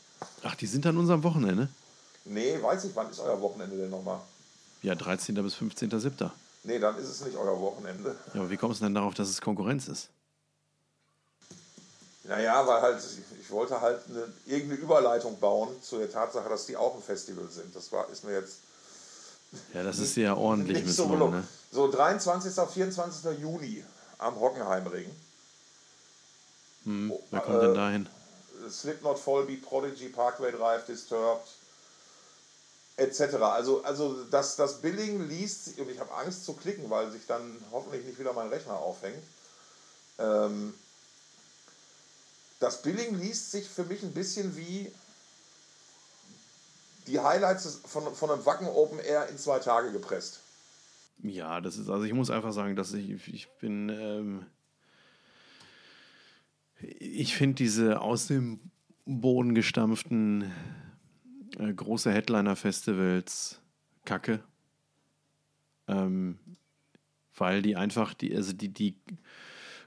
Ach, 0.43 0.55
die 0.55 0.67
sind 0.67 0.85
an 0.85 0.97
unserem 0.97 1.23
Wochenende? 1.23 1.67
Nee, 2.25 2.61
weiß 2.61 2.85
ich, 2.85 2.95
wann 2.95 3.09
ist 3.09 3.19
euer 3.19 3.39
Wochenende 3.41 3.77
denn 3.77 3.89
nochmal? 3.89 4.19
Ja, 4.81 4.95
13. 4.95 5.35
bis 5.35 5.55
15.07. 5.55 6.29
Nee, 6.63 6.79
dann 6.79 6.97
ist 6.97 7.07
es 7.07 7.21
nicht 7.23 7.37
euer 7.37 7.59
Wochenende. 7.59 8.15
Ja, 8.33 8.41
aber 8.41 8.49
wie 8.49 8.57
kommst 8.57 8.81
du 8.81 8.85
denn 8.85 8.95
darauf, 8.95 9.13
dass 9.13 9.29
es 9.29 9.39
Konkurrenz 9.39 9.87
ist? 9.87 10.09
Naja, 12.23 12.65
weil 12.65 12.81
halt, 12.81 13.03
ich, 13.39 13.51
wollte 13.51 13.79
halt 13.79 13.99
eine, 14.09 14.27
irgendeine 14.47 14.81
Überleitung 14.81 15.39
bauen 15.39 15.69
zu 15.83 15.99
der 15.99 16.11
Tatsache, 16.11 16.49
dass 16.49 16.65
die 16.65 16.75
auch 16.75 16.95
ein 16.95 17.03
Festival 17.03 17.47
sind. 17.49 17.75
Das 17.75 17.91
war, 17.91 18.09
ist 18.09 18.23
mir 18.23 18.33
jetzt 18.33 18.57
Ja, 19.73 19.83
das 19.83 19.99
ist 19.99 20.15
ja 20.17 20.33
ordentlich 20.33 20.83
nicht 20.83 20.95
so 20.95 21.07
ne? 21.07 21.43
So, 21.71 21.91
23. 21.91 22.57
auf 22.57 22.73
24. 22.73 23.39
Juni 23.39 23.83
am 24.17 24.39
Hockenheimring. 24.39 25.09
Hm, 26.85 27.11
Oh, 27.11 27.23
wer 27.29 27.39
kommt 27.41 27.57
äh, 27.57 27.61
denn 27.61 27.75
dahin? 27.75 28.09
Slipknot, 28.69 29.19
Volbeat, 29.23 29.61
Prodigy, 29.61 30.09
Parkway 30.09 30.51
Drive, 30.51 30.85
Disturbed, 30.87 31.47
etc. 32.97 33.35
Also, 33.41 33.83
also 33.83 34.23
das, 34.25 34.55
das 34.55 34.81
Billing 34.81 35.27
liest, 35.27 35.77
und 35.79 35.89
ich 35.89 35.99
habe 35.99 36.13
Angst 36.13 36.45
zu 36.45 36.53
klicken, 36.53 36.89
weil 36.89 37.11
sich 37.11 37.25
dann 37.27 37.57
hoffentlich 37.71 38.05
nicht 38.05 38.19
wieder 38.19 38.33
mein 38.33 38.49
Rechner 38.49 38.77
aufhängt. 38.77 39.23
Ähm, 40.17 40.73
das 42.59 42.81
Billing 42.81 43.19
liest 43.19 43.51
sich 43.51 43.67
für 43.67 43.83
mich 43.83 44.01
ein 44.03 44.13
bisschen 44.13 44.55
wie 44.55 44.91
die 47.07 47.19
Highlights 47.19 47.81
von, 47.85 48.15
von 48.15 48.31
einem 48.31 48.45
Wacken 48.45 48.67
Open 48.67 48.99
Air 48.99 49.27
in 49.29 49.37
zwei 49.37 49.59
Tage 49.59 49.91
gepresst. 49.91 50.39
Ja, 51.21 51.61
das 51.61 51.77
ist, 51.77 51.89
also 51.89 52.03
ich 52.05 52.13
muss 52.13 52.29
einfach 52.29 52.53
sagen, 52.53 52.75
dass 52.75 52.93
ich, 52.93 53.27
ich 53.27 53.47
bin, 53.59 53.89
ähm, 53.89 54.45
ich 56.79 57.35
finde 57.35 57.55
diese 57.55 58.01
aus 58.01 58.27
dem 58.27 58.59
Boden 59.05 59.53
gestampften 59.53 60.51
äh, 61.57 61.73
große 61.73 62.11
Headliner-Festivals 62.11 63.61
kacke. 64.05 64.41
Ähm, 65.87 66.39
weil 67.35 67.61
die 67.61 67.75
einfach, 67.75 68.13
die, 68.13 68.35
also 68.35 68.53
die, 68.53 68.69
die 68.69 68.95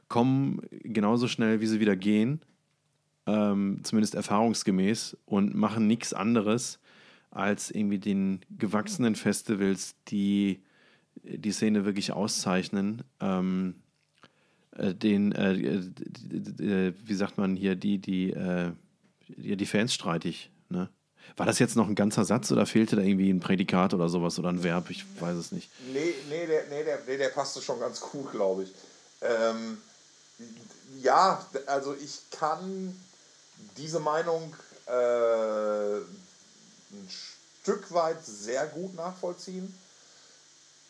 kommen 0.08 0.60
genauso 0.70 1.28
schnell, 1.28 1.60
wie 1.60 1.66
sie 1.66 1.80
wieder 1.80 1.96
gehen, 1.96 2.40
ähm, 3.26 3.80
zumindest 3.82 4.14
erfahrungsgemäß, 4.14 5.16
und 5.26 5.54
machen 5.54 5.86
nichts 5.86 6.12
anderes 6.12 6.78
als 7.30 7.70
irgendwie 7.70 7.98
den 7.98 8.40
gewachsenen 8.50 9.14
Festivals, 9.14 9.96
die 10.08 10.62
die 11.24 11.52
Szene 11.52 11.84
wirklich 11.84 12.12
auszeichnen, 12.12 13.02
ähm, 13.20 13.74
äh, 14.72 14.94
den, 14.94 15.32
äh, 15.32 15.54
äh, 15.54 16.94
wie 17.04 17.14
sagt 17.14 17.38
man 17.38 17.56
hier, 17.56 17.74
die, 17.74 17.98
die, 17.98 18.30
äh, 18.30 18.72
die 19.28 19.66
Fans 19.66 19.92
streitig. 19.92 20.50
Ne? 20.68 20.88
War 21.36 21.46
das 21.46 21.58
jetzt 21.58 21.76
noch 21.76 21.88
ein 21.88 21.94
ganzer 21.94 22.24
Satz 22.24 22.50
oder 22.50 22.66
fehlte 22.66 22.96
da 22.96 23.02
irgendwie 23.02 23.30
ein 23.30 23.40
Prädikat 23.40 23.94
oder 23.94 24.08
sowas 24.08 24.38
oder 24.38 24.48
ein 24.48 24.62
Verb? 24.62 24.90
Ich 24.90 25.04
weiß 25.20 25.36
es 25.36 25.52
nicht. 25.52 25.70
Nee, 25.92 26.14
nee, 26.28 26.46
der, 26.46 26.66
nee, 26.68 26.84
der, 26.84 26.98
nee, 27.06 27.16
der 27.16 27.28
passte 27.28 27.62
schon 27.62 27.78
ganz 27.80 28.00
gut, 28.00 28.32
glaube 28.32 28.64
ich. 28.64 28.74
Ähm, 29.20 29.78
ja, 31.02 31.44
also 31.66 31.94
ich 31.94 32.30
kann 32.30 32.98
diese 33.76 34.00
Meinung 34.00 34.54
äh, 34.86 35.96
ein 35.98 37.08
Stück 37.62 37.92
weit 37.92 38.24
sehr 38.24 38.66
gut 38.66 38.94
nachvollziehen. 38.94 39.74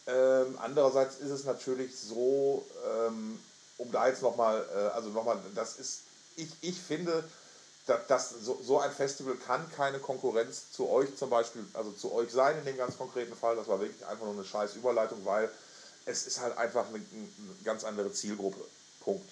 Ähm, 0.06 0.58
andererseits 0.62 1.16
ist 1.16 1.30
es 1.30 1.44
natürlich 1.44 1.96
so, 1.98 2.64
ähm, 3.06 3.38
um 3.76 3.92
da 3.92 4.08
jetzt 4.08 4.22
nochmal, 4.22 4.64
äh, 4.74 4.94
also 4.94 5.10
nochmal, 5.10 5.38
das 5.54 5.76
ist, 5.76 6.00
ich, 6.36 6.48
ich 6.62 6.78
finde, 6.78 7.24
dass 8.08 8.30
so, 8.30 8.60
so 8.62 8.80
ein 8.80 8.90
Festival 8.90 9.34
kann 9.34 9.70
keine 9.72 9.98
Konkurrenz 9.98 10.70
zu 10.72 10.88
euch 10.88 11.16
zum 11.16 11.30
Beispiel, 11.30 11.64
also 11.74 11.90
zu 11.92 12.12
euch 12.12 12.30
sein 12.30 12.58
in 12.58 12.64
dem 12.64 12.76
ganz 12.76 12.96
konkreten 12.98 13.34
Fall. 13.34 13.56
Das 13.56 13.68
war 13.68 13.80
wirklich 13.80 14.04
einfach 14.06 14.24
nur 14.24 14.34
eine 14.34 14.44
scheiß 14.44 14.76
Überleitung, 14.76 15.24
weil 15.24 15.50
es 16.04 16.26
ist 16.26 16.40
halt 16.40 16.56
einfach 16.56 16.86
eine, 16.88 16.96
eine 16.96 17.64
ganz 17.64 17.84
andere 17.84 18.12
Zielgruppe. 18.12 18.60
Punkt. 19.00 19.28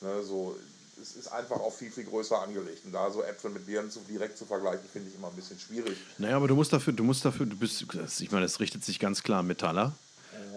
Ne, 0.00 0.22
so, 0.22 0.56
es 1.00 1.16
ist 1.16 1.28
einfach 1.28 1.60
auch 1.60 1.72
viel, 1.72 1.90
viel 1.90 2.04
größer 2.04 2.40
angelegt. 2.40 2.84
Und 2.84 2.92
da 2.92 3.10
so 3.10 3.22
Äpfel 3.22 3.50
mit 3.50 3.66
Birnen 3.66 3.90
zu, 3.90 4.00
direkt 4.00 4.38
zu 4.38 4.44
vergleichen, 4.44 4.88
finde 4.92 5.08
ich 5.10 5.14
immer 5.14 5.28
ein 5.28 5.36
bisschen 5.36 5.58
schwierig. 5.58 5.96
Naja, 6.18 6.36
aber 6.36 6.48
du 6.48 6.54
musst 6.54 6.72
dafür, 6.72 6.92
du 6.92 7.04
musst 7.04 7.24
dafür, 7.24 7.46
du 7.46 7.56
bist, 7.56 7.84
ich 8.20 8.30
meine, 8.30 8.46
es 8.46 8.60
richtet 8.60 8.84
sich 8.84 8.98
ganz 8.98 9.22
klar 9.22 9.40
an 9.40 9.46
Metaller. 9.46 9.92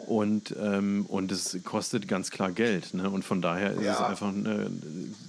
Und, 0.09 0.55
ähm, 0.59 1.05
und 1.07 1.31
es 1.31 1.55
kostet 1.63 2.07
ganz 2.07 2.31
klar 2.31 2.51
Geld. 2.51 2.95
Ne? 2.95 3.07
Und 3.11 3.23
von 3.23 3.43
daher 3.43 3.79
Ja. 3.79 3.93
es 3.93 3.99
einfach, 3.99 4.33
äh, 4.33 4.67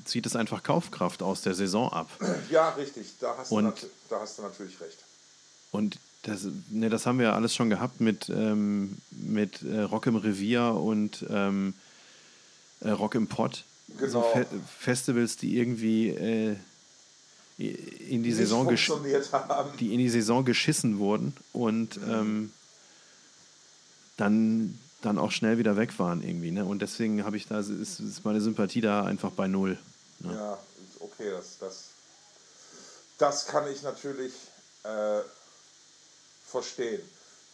zieht 0.07 0.25
es 0.25 0.35
einfach 0.37 0.63
Kaufkraft 0.63 1.23
aus 1.23 1.43
der 1.43 1.53
Saison 1.55 1.93
ab. 1.93 2.09
Ja, 2.51 2.71
richtig. 2.71 3.13
Da 3.21 3.35
hast, 3.37 3.51
du, 3.51 3.57
Und- 3.57 3.65
nat- 3.65 3.87
da 4.09 4.21
hast 4.21 4.39
du 4.39 4.43
natürlich 4.43 4.81
recht. 4.81 4.97
Und 5.71 5.99
das, 6.23 6.47
ne, 6.71 6.89
das 6.89 7.05
haben 7.05 7.19
wir 7.19 7.27
ja 7.27 7.35
alles 7.35 7.55
schon 7.55 7.69
gehabt 7.69 8.01
mit, 8.01 8.31
ähm, 8.31 8.97
mit 9.11 9.61
äh, 9.63 9.81
Rock 9.83 10.07
im 10.07 10.17
Revier 10.17 10.73
und 10.75 11.27
ähm, 11.29 11.75
äh, 12.81 12.89
Rock 12.91 13.15
im 13.17 13.27
Pott. 13.27 13.65
So 13.99 14.07
Genau. 14.07 14.23
Fe 14.33 14.47
Festivals, 14.79 15.37
die 15.37 15.59
irgendwie 15.59 16.09
äh, 16.09 16.57
in 17.59 18.23
die 18.23 18.33
Saison 18.33 18.67
haben. 18.67 19.69
die 19.79 19.93
in 19.93 19.99
die 19.99 20.09
Saison 20.09 20.45
geschissen 20.47 20.99
wurden 20.99 21.35
und 21.53 21.99
ähm, 22.09 22.53
dann, 24.21 24.79
dann 25.03 25.19
auch 25.19 25.33
schnell 25.33 25.59
wieder 25.59 25.77
weg 25.77 25.99
waren 25.99 26.23
irgendwie. 26.23 26.51
Ne? 26.51 26.65
Und 26.65 26.83
deswegen 26.83 27.25
habe 27.25 27.37
ich 27.37 27.47
da, 27.47 27.61
ist, 27.61 27.71
ist 27.71 28.25
meine 28.25 28.41
Sympathie 28.41 28.81
da 28.81 29.05
einfach 29.05 29.31
bei 29.31 29.49
null. 29.49 29.79
Ne? 30.21 30.35
Ja, 30.35 30.59
okay, 31.01 31.31
das, 31.31 31.59
das, 31.59 31.85
das 33.19 33.47
kann 33.47 33.71
ich 33.73 33.83
natürlich 33.83 34.33
äh, 34.85 35.21
verstehen. 36.45 37.01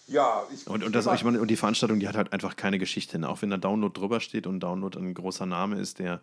Ja, 0.08 0.44
ich 0.54 0.66
Und, 0.68 0.84
und, 0.84 0.94
das, 0.94 1.06
ich 1.06 1.24
meine, 1.24 1.40
und 1.40 1.48
die 1.48 1.56
Veranstaltung, 1.56 1.98
die 1.98 2.06
hat 2.06 2.16
halt 2.16 2.32
einfach 2.32 2.54
keine 2.54 2.78
Geschichte. 2.78 3.18
Ne? 3.18 3.28
Auch 3.28 3.42
wenn 3.42 3.50
da 3.50 3.56
Download 3.56 3.98
drüber 3.98 4.20
steht 4.20 4.46
und 4.46 4.60
Download 4.60 4.96
ein 4.96 5.14
großer 5.14 5.46
Name 5.46 5.80
ist, 5.80 5.98
der, 5.98 6.20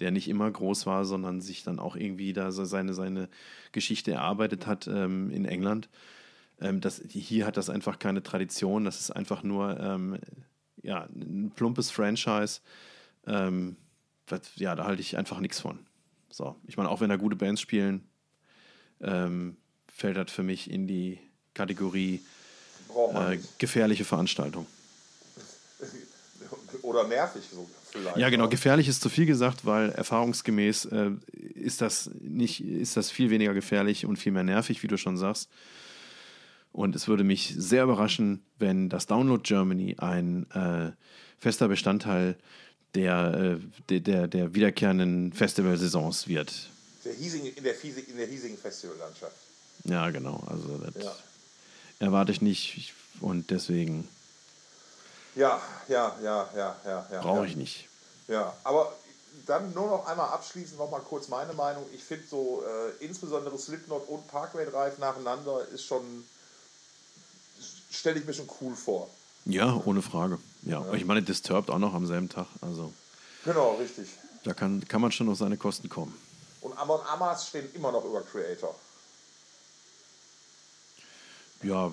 der 0.00 0.10
nicht 0.10 0.28
immer 0.28 0.50
groß 0.50 0.84
war, 0.84 1.06
sondern 1.06 1.40
sich 1.40 1.64
dann 1.64 1.78
auch 1.78 1.96
irgendwie 1.96 2.34
da 2.34 2.52
so 2.52 2.66
seine, 2.66 2.92
seine 2.92 3.28
Geschichte 3.72 4.12
erarbeitet 4.12 4.66
hat 4.66 4.86
ähm, 4.86 5.30
in 5.30 5.46
England. 5.46 5.88
Ähm, 6.62 6.80
das, 6.80 7.02
hier 7.08 7.46
hat 7.46 7.56
das 7.56 7.68
einfach 7.68 7.98
keine 7.98 8.22
Tradition. 8.22 8.84
Das 8.84 9.00
ist 9.00 9.10
einfach 9.10 9.42
nur 9.42 9.78
ähm, 9.78 10.18
ja, 10.82 11.08
ein 11.14 11.52
plumpes 11.54 11.90
Franchise. 11.90 12.60
Ähm, 13.26 13.76
das, 14.26 14.40
ja, 14.56 14.74
da 14.74 14.84
halte 14.84 15.02
ich 15.02 15.18
einfach 15.18 15.40
nichts 15.40 15.60
von. 15.60 15.80
So, 16.30 16.56
ich 16.66 16.76
meine, 16.76 16.88
auch 16.88 17.00
wenn 17.00 17.10
da 17.10 17.16
gute 17.16 17.36
Bands 17.36 17.60
spielen, 17.60 18.08
ähm, 19.00 19.56
fällt 19.88 20.16
das 20.16 20.30
für 20.30 20.42
mich 20.42 20.70
in 20.70 20.86
die 20.86 21.18
Kategorie 21.54 22.22
äh, 23.14 23.38
gefährliche 23.58 24.04
Veranstaltung. 24.04 24.66
Oder 26.82 27.06
nervig 27.06 27.42
so 27.52 27.68
vielleicht. 27.90 28.16
Ja, 28.16 28.30
genau. 28.30 28.46
auch. 28.46 28.50
Gefährlich 28.50 28.88
ist 28.88 29.02
zu 29.02 29.08
viel 29.08 29.26
gesagt, 29.26 29.66
weil 29.66 29.90
erfahrungsgemäß 29.90 30.86
äh, 30.86 31.10
ist 31.54 31.80
das 31.80 32.10
nicht, 32.20 32.64
ist 32.64 32.96
das 32.96 33.10
viel 33.10 33.30
weniger 33.30 33.52
gefährlich 33.52 34.06
und 34.06 34.16
viel 34.16 34.32
mehr 34.32 34.44
nervig, 34.44 34.82
wie 34.82 34.86
du 34.86 34.96
schon 34.96 35.16
sagst. 35.16 35.50
Und 36.72 36.96
es 36.96 37.06
würde 37.06 37.22
mich 37.24 37.54
sehr 37.56 37.84
überraschen, 37.84 38.42
wenn 38.58 38.88
das 38.88 39.06
Download 39.06 39.42
Germany 39.42 39.96
ein 39.98 40.50
äh, 40.52 40.92
fester 41.38 41.68
Bestandteil 41.68 42.36
der, 42.94 43.34
äh, 43.34 43.58
der, 43.88 44.00
der, 44.00 44.28
der 44.28 44.54
wiederkehrenden 44.54 45.32
Festivalsaisons 45.32 46.28
wird. 46.28 46.52
Der 47.04 47.14
hiesige, 47.14 47.48
in, 47.48 47.64
der 47.64 47.74
hiesig, 47.74 48.08
in 48.08 48.16
der 48.16 48.26
hiesigen 48.26 48.56
Festivallandschaft. 48.56 49.36
Ja, 49.84 50.10
genau. 50.10 50.42
Also 50.46 50.78
das 50.78 51.02
Ja. 51.04 51.14
erwarte 51.98 52.32
ich 52.32 52.40
nicht 52.40 52.94
und 53.20 53.50
deswegen 53.50 54.08
Ja, 55.34 55.60
ja, 55.88 56.16
ja, 56.22 56.48
ja, 56.54 56.76
ja. 56.84 57.06
ja 57.10 57.20
brauche 57.20 57.38
ja. 57.40 57.44
ich 57.44 57.56
nicht. 57.56 57.88
Ja, 58.28 58.54
aber 58.64 58.94
dann 59.46 59.72
nur 59.74 59.88
noch 59.88 60.06
einmal 60.06 60.28
abschließend 60.28 60.78
noch 60.78 60.90
mal 60.90 61.00
kurz 61.00 61.28
meine 61.28 61.52
Meinung. 61.54 61.84
Ich 61.92 62.04
finde 62.04 62.24
so 62.28 62.62
äh, 62.62 63.04
insbesondere 63.04 63.58
Slipknot 63.58 64.08
und 64.08 64.28
Parkway 64.28 64.64
Drive 64.66 64.98
nacheinander 64.98 65.66
ist 65.68 65.84
schon 65.84 66.24
stelle 67.92 68.20
ich 68.20 68.26
mir 68.26 68.34
schon 68.34 68.48
cool 68.60 68.74
vor. 68.74 69.08
Ja, 69.44 69.74
ohne 69.84 70.02
Frage. 70.02 70.38
Ja, 70.62 70.92
ich 70.94 71.04
meine, 71.04 71.22
Disturbed 71.22 71.70
auch 71.70 71.78
noch 71.78 71.94
am 71.94 72.06
selben 72.06 72.28
Tag. 72.28 72.46
Also 72.60 72.92
Genau, 73.44 73.74
richtig. 73.74 74.08
da 74.44 74.54
kann, 74.54 74.86
kann 74.86 75.00
man 75.00 75.10
schon 75.12 75.28
auf 75.28 75.38
seine 75.38 75.56
Kosten 75.56 75.88
kommen. 75.88 76.16
Und 76.60 76.76
Amon 76.78 77.00
Amas 77.06 77.48
stehen 77.48 77.68
immer 77.74 77.90
noch 77.90 78.04
über 78.04 78.22
Creator. 78.22 78.74
Ja, 81.62 81.92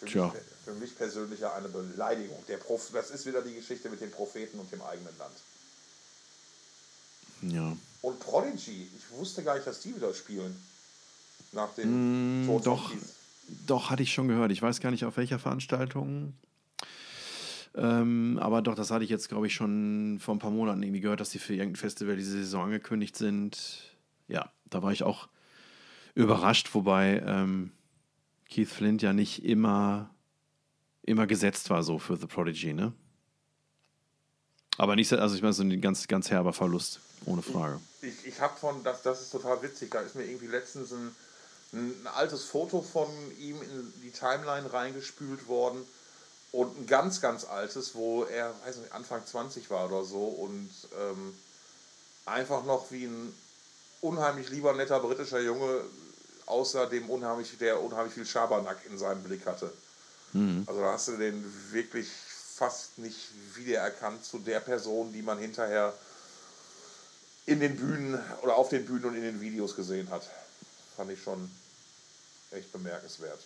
Für, 0.00 0.06
Tja. 0.06 0.26
mich, 0.28 0.42
für 0.64 0.72
mich 0.74 0.96
persönlich 0.96 1.40
ja 1.40 1.52
eine 1.54 1.68
Beleidigung. 1.68 2.42
Der 2.46 2.56
Prof, 2.58 2.90
das 2.92 3.10
ist 3.10 3.26
wieder 3.26 3.42
die 3.42 3.54
Geschichte 3.54 3.88
mit 3.90 4.00
den 4.00 4.10
Propheten 4.10 4.58
und 4.58 4.70
dem 4.70 4.82
eigenen 4.82 5.16
Land. 5.18 5.34
ja. 7.42 7.76
Und 8.00 8.20
Prodigy, 8.20 8.88
ich 8.96 9.10
wusste 9.18 9.42
gar 9.42 9.54
nicht, 9.56 9.66
dass 9.66 9.80
die 9.80 9.94
wieder 9.96 10.14
spielen. 10.14 10.56
Nach 11.50 11.74
dem 11.74 12.44
Tod 12.46 12.60
Mm, 12.60 12.64
doch. 12.64 12.90
Keith. 12.90 13.00
Doch, 13.66 13.90
hatte 13.90 14.02
ich 14.02 14.12
schon 14.12 14.28
gehört. 14.28 14.52
Ich 14.52 14.62
weiß 14.62 14.80
gar 14.80 14.90
nicht, 14.90 15.04
auf 15.04 15.16
welcher 15.16 15.38
Veranstaltung. 15.38 16.34
Ähm, 17.74 18.38
aber 18.40 18.62
doch, 18.62 18.74
das 18.74 18.90
hatte 18.90 19.04
ich 19.04 19.10
jetzt, 19.10 19.28
glaube 19.28 19.46
ich, 19.46 19.54
schon 19.54 20.18
vor 20.20 20.34
ein 20.34 20.38
paar 20.38 20.50
Monaten 20.50 20.82
irgendwie 20.82 21.00
gehört, 21.00 21.20
dass 21.20 21.30
die 21.30 21.38
für 21.38 21.54
irgendein 21.54 21.76
Festival 21.76 22.16
diese 22.16 22.32
Saison 22.32 22.64
angekündigt 22.64 23.16
sind. 23.16 23.94
Ja, 24.26 24.50
da 24.66 24.82
war 24.82 24.92
ich 24.92 25.02
auch 25.02 25.28
überrascht, 26.14 26.74
wobei 26.74 27.22
ähm, 27.24 27.72
Keith 28.50 28.68
Flint 28.68 29.02
ja 29.02 29.12
nicht 29.12 29.44
immer, 29.44 30.10
immer 31.02 31.26
gesetzt 31.26 31.70
war 31.70 31.82
so 31.82 31.98
für 31.98 32.16
The 32.16 32.26
Prodigy, 32.26 32.72
ne? 32.72 32.92
Aber 34.78 34.94
nicht, 34.94 35.12
also 35.12 35.34
ich 35.34 35.42
meine, 35.42 35.52
so 35.52 35.62
ein 35.62 35.80
ganz, 35.80 36.06
ganz 36.06 36.30
herber 36.30 36.52
Verlust, 36.52 37.00
ohne 37.24 37.42
Frage. 37.42 37.80
Ich, 38.00 38.26
ich 38.26 38.40
habe 38.40 38.56
von, 38.56 38.82
das, 38.84 39.02
das 39.02 39.22
ist 39.22 39.30
total 39.30 39.60
witzig, 39.62 39.90
da 39.90 40.00
ist 40.00 40.14
mir 40.14 40.24
irgendwie 40.24 40.46
letztens 40.46 40.92
ein, 40.92 41.10
ein 41.72 42.06
altes 42.14 42.44
Foto 42.44 42.82
von 42.82 43.08
ihm 43.38 43.60
in 43.60 43.92
die 44.02 44.10
Timeline 44.10 44.72
reingespült 44.72 45.48
worden 45.48 45.84
und 46.52 46.78
ein 46.78 46.86
ganz, 46.86 47.20
ganz 47.20 47.44
altes, 47.44 47.94
wo 47.94 48.24
er, 48.24 48.54
weiß 48.64 48.78
nicht, 48.78 48.92
Anfang 48.92 49.24
20 49.24 49.68
war 49.70 49.86
oder 49.86 50.04
so 50.04 50.24
und 50.24 50.70
ähm, 50.98 51.34
einfach 52.24 52.64
noch 52.64 52.90
wie 52.90 53.04
ein 53.04 53.34
unheimlich 54.00 54.48
lieber, 54.48 54.72
netter 54.72 55.00
britischer 55.00 55.40
Junge 55.40 55.82
außer 56.46 56.86
dem 56.86 57.10
unheimlich, 57.10 57.58
der 57.58 57.82
unheimlich 57.82 58.14
viel 58.14 58.26
Schabernack 58.26 58.78
in 58.88 58.96
seinem 58.96 59.22
Blick 59.22 59.44
hatte. 59.44 59.70
Also 60.66 60.80
da 60.80 60.92
hast 60.92 61.08
du 61.08 61.16
den 61.16 61.44
wirklich 61.70 62.08
fast 62.08 62.98
nicht 62.98 63.28
wiedererkannt 63.54 64.24
zu 64.24 64.38
der 64.38 64.60
Person, 64.60 65.12
die 65.12 65.22
man 65.22 65.38
hinterher 65.38 65.92
in 67.46 67.60
den 67.60 67.76
Bühnen 67.76 68.20
oder 68.42 68.56
auf 68.56 68.68
den 68.68 68.84
Bühnen 68.84 69.04
und 69.04 69.14
in 69.14 69.22
den 69.22 69.40
Videos 69.40 69.76
gesehen 69.76 70.10
hat. 70.10 70.28
Fand 70.98 71.12
ich 71.12 71.22
schon 71.22 71.48
echt 72.50 72.72
bemerkenswert. 72.72 73.38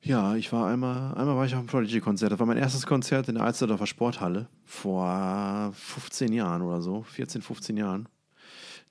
Ja, 0.00 0.36
ich 0.36 0.52
war 0.52 0.68
einmal, 0.68 1.12
einmal 1.16 1.34
war 1.34 1.44
ich 1.44 1.54
auf 1.54 1.58
einem 1.58 1.66
Prodigy-Konzert. 1.66 2.30
Das 2.30 2.38
war 2.38 2.46
mein 2.46 2.56
erstes 2.56 2.86
Konzert 2.86 3.28
in 3.28 3.34
der 3.34 3.42
Alsterdorfer 3.42 3.88
Sporthalle 3.88 4.46
vor 4.64 5.72
15 5.76 6.32
Jahren 6.32 6.62
oder 6.62 6.82
so, 6.82 7.02
14, 7.02 7.42
15 7.42 7.76
Jahren. 7.76 8.08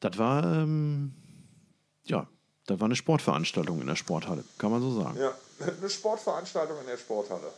Das 0.01 0.17
war, 0.17 0.43
ähm, 0.43 1.13
ja, 2.03 2.27
das 2.65 2.77
war 2.77 2.87
eine 2.87 2.97
Sportveranstaltung 2.97 3.79
in 3.79 3.87
der 3.87 3.95
Sporthalle, 3.95 4.43
kann 4.57 4.71
man 4.71 4.81
so 4.81 5.01
sagen. 5.01 5.17
Ja, 5.17 5.33
eine 5.79 5.89
Sportveranstaltung 5.89 6.77
in 6.81 6.87
der 6.87 6.97
Sporthalle. 6.97 7.53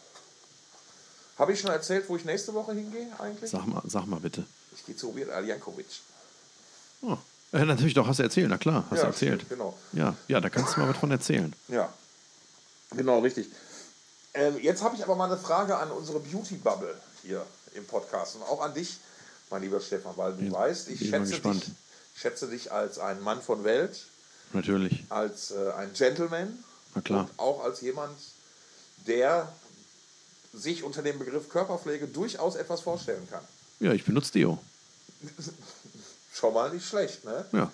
Habe 1.39 1.53
ich 1.53 1.59
schon 1.59 1.71
erzählt, 1.71 2.07
wo 2.07 2.17
ich 2.17 2.25
nächste 2.25 2.53
Woche 2.53 2.73
hingehe 2.73 3.07
eigentlich? 3.19 3.49
Sag 3.49 3.65
mal, 3.65 3.81
sag 3.87 4.05
mal 4.05 4.19
bitte. 4.19 4.45
Ich 4.75 4.85
gehe 4.85 4.95
zu 4.95 5.07
Robert 5.07 5.31
Aljankovic. 5.31 5.87
Oh. 7.01 7.17
Äh, 7.53 7.65
natürlich, 7.65 7.93
doch, 7.93 8.07
hast 8.07 8.19
du 8.19 8.23
erzählt, 8.23 8.49
na 8.49 8.57
klar, 8.57 8.85
hast 8.89 9.03
du 9.03 9.07
erzählt. 9.07 9.41
stimmt, 9.41 9.49
Genau. 9.59 9.77
Ja, 9.93 10.15
ja, 10.27 10.41
da 10.41 10.49
kannst 10.49 10.75
du 10.75 10.81
mal 10.81 10.89
was 10.89 10.97
von 10.97 11.11
erzählen. 11.11 11.53
Ja, 11.69 11.91
genau, 12.91 13.19
richtig. 13.19 13.47
Ähm, 14.33 14.57
jetzt 14.61 14.83
habe 14.83 14.95
ich 14.95 15.03
aber 15.03 15.15
mal 15.15 15.25
eine 15.31 15.37
Frage 15.37 15.77
an 15.77 15.89
unsere 15.91 16.19
Beauty-Bubble 16.19 16.95
hier 17.23 17.45
im 17.73 17.85
Podcast 17.85 18.35
und 18.35 18.43
auch 18.43 18.61
an 18.61 18.73
dich, 18.73 18.97
mein 19.49 19.61
lieber 19.61 19.79
Stefan, 19.79 20.15
weil 20.17 20.33
du 20.33 20.51
weißt, 20.51 20.89
ich 20.89 21.09
schätze 21.09 21.39
dich, 21.39 21.61
schätze 22.15 22.47
dich 22.49 22.71
als 22.71 22.99
ein 22.99 23.21
Mann 23.21 23.41
von 23.41 23.63
Welt, 23.63 24.05
Natürlich, 24.53 25.03
als 25.09 25.51
äh, 25.51 25.71
ein 25.77 25.91
Gentleman 25.93 26.63
na 26.95 27.01
klar. 27.01 27.21
und 27.21 27.29
auch 27.39 27.63
als 27.63 27.81
jemand, 27.81 28.17
der 29.07 29.51
sich 30.53 30.83
unter 30.83 31.01
dem 31.01 31.19
Begriff 31.19 31.49
Körperpflege 31.49 32.07
durchaus 32.07 32.55
etwas 32.55 32.81
vorstellen 32.81 33.27
kann. 33.29 33.43
Ja, 33.79 33.93
ich 33.93 34.05
benutze 34.05 34.31
Deo. 34.33 34.59
Schon 36.37 36.53
mal 36.53 36.71
nicht 36.71 36.87
schlecht, 36.87 37.25
ne? 37.25 37.45
Ja. 37.51 37.71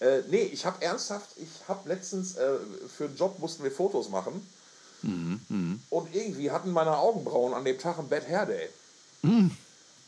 Äh, 0.00 0.22
nee, 0.28 0.42
ich 0.42 0.64
habe 0.64 0.82
ernsthaft, 0.82 1.28
ich 1.36 1.68
habe 1.68 1.88
letztens, 1.88 2.36
äh, 2.36 2.56
für 2.96 3.04
einen 3.04 3.16
Job 3.16 3.38
mussten 3.38 3.62
wir 3.62 3.70
Fotos 3.70 4.08
machen 4.08 4.46
Und 5.90 6.14
irgendwie 6.14 6.50
hatten 6.50 6.70
meine 6.70 6.96
Augenbrauen 6.96 7.54
an 7.54 7.64
dem 7.64 7.78
Tag 7.78 7.98
ein 7.98 8.08
Bad 8.08 8.26
Hair 8.26 8.46
Day. 8.46 8.68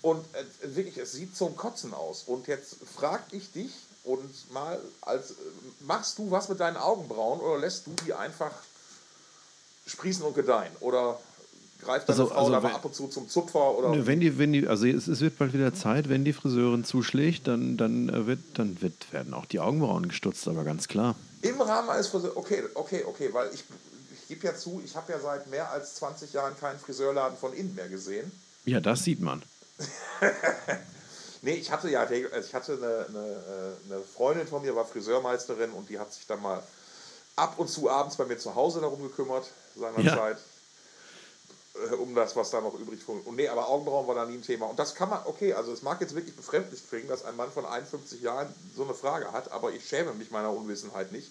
Und 0.02 0.24
äh, 0.34 0.74
wirklich, 0.74 0.98
es 0.98 1.12
sieht 1.12 1.36
zum 1.36 1.56
Kotzen 1.56 1.94
aus. 1.94 2.24
Und 2.26 2.46
jetzt 2.46 2.76
frag 2.96 3.22
ich 3.32 3.52
dich 3.52 3.72
und 4.04 4.52
mal, 4.52 4.80
als 5.00 5.30
äh, 5.30 5.34
machst 5.80 6.18
du 6.18 6.30
was 6.30 6.48
mit 6.48 6.60
deinen 6.60 6.76
Augenbrauen 6.76 7.40
oder 7.40 7.58
lässt 7.58 7.86
du 7.86 7.92
die 8.04 8.12
einfach 8.12 8.52
sprießen 9.86 10.24
und 10.24 10.34
gedeihen? 10.34 10.72
Oder 10.80 11.20
greift 11.82 12.08
deine 12.08 12.18
Also- 12.20 12.32
Frau 12.32 12.46
also 12.46 12.62
wenn- 12.62 12.74
ab 12.74 12.84
und 12.84 12.94
zu 12.94 13.08
zum 13.08 13.28
Zupfer? 13.28 13.76
Oder 13.76 13.90
Nö, 13.90 14.06
Wenn 14.06 14.20
die, 14.20 14.38
wenn 14.38 14.52
die, 14.52 14.66
also 14.66 14.86
es, 14.86 15.06
es 15.08 15.20
wird 15.20 15.38
bald 15.38 15.52
wieder 15.52 15.74
Zeit, 15.74 16.08
wenn 16.08 16.24
die 16.24 16.32
Friseurin 16.32 16.84
zuschlägt, 16.84 17.46
dann, 17.48 17.76
dann, 17.76 18.08
äh, 18.08 18.26
wird, 18.26 18.40
dann 18.54 18.80
wird, 18.80 19.12
werden 19.12 19.34
auch 19.34 19.46
die 19.46 19.60
Augenbrauen 19.60 20.08
gestutzt, 20.08 20.46
aber 20.48 20.64
ganz 20.64 20.88
klar. 20.88 21.14
Im 21.42 21.60
Rahmen 21.60 21.90
eines 21.90 22.08
Friseurs, 22.08 22.36
okay, 22.36 22.62
okay, 22.74 23.04
okay, 23.06 23.28
weil 23.32 23.48
ich, 23.52 23.64
ich 24.14 24.28
gebe 24.28 24.46
ja 24.46 24.54
zu, 24.56 24.80
ich 24.84 24.94
habe 24.96 25.12
ja 25.12 25.18
seit 25.18 25.48
mehr 25.50 25.70
als 25.70 25.96
20 25.96 26.32
Jahren 26.32 26.56
keinen 26.58 26.78
Friseurladen 26.78 27.36
von 27.36 27.52
innen 27.52 27.74
mehr 27.74 27.88
gesehen. 27.88 28.30
Ja, 28.64 28.80
das 28.80 29.04
sieht 29.04 29.20
man. 29.20 29.42
Nee, 31.44 31.54
ich 31.54 31.72
hatte 31.72 31.90
ja, 31.90 32.02
also 32.02 32.20
ich 32.48 32.54
hatte 32.54 32.74
eine, 32.74 33.06
eine, 33.08 33.28
äh, 33.28 33.92
eine 33.94 34.00
Freundin 34.04 34.46
von 34.46 34.62
mir, 34.62 34.76
war 34.76 34.84
Friseurmeisterin 34.84 35.70
und 35.72 35.88
die 35.90 35.98
hat 35.98 36.12
sich 36.12 36.24
dann 36.28 36.40
mal 36.40 36.62
ab 37.34 37.54
und 37.58 37.68
zu 37.68 37.90
abends 37.90 38.14
bei 38.14 38.24
mir 38.26 38.38
zu 38.38 38.54
Hause 38.54 38.80
darum 38.80 39.02
gekümmert, 39.02 39.46
seinerzeit. 39.76 40.36
Äh, 40.36 40.40
Um 41.98 42.14
das, 42.14 42.36
was 42.36 42.50
da 42.50 42.60
noch 42.60 42.78
übrig 42.78 43.06
war. 43.06 43.16
Und 43.26 43.36
nee, 43.36 43.48
aber 43.48 43.68
Augenbrauen 43.68 44.06
war 44.06 44.14
da 44.14 44.24
nie 44.24 44.34
ein 44.34 44.42
Thema. 44.42 44.66
Und 44.66 44.78
das 44.78 44.94
kann 44.94 45.08
man, 45.08 45.20
okay, 45.24 45.52
also 45.54 45.72
es 45.72 45.82
mag 45.82 46.00
jetzt 46.00 46.14
wirklich 46.14 46.36
befremdlich 46.36 46.88
klingen, 46.88 47.08
dass 47.08 47.24
ein 47.24 47.36
Mann 47.36 47.50
von 47.50 47.64
51 47.64 48.22
Jahren 48.22 48.48
so 48.76 48.84
eine 48.84 48.94
Frage 48.94 49.32
hat, 49.32 49.50
aber 49.52 49.72
ich 49.72 49.86
schäme 49.86 50.12
mich 50.14 50.30
meiner 50.30 50.52
Unwissenheit 50.52 51.12
nicht. 51.12 51.30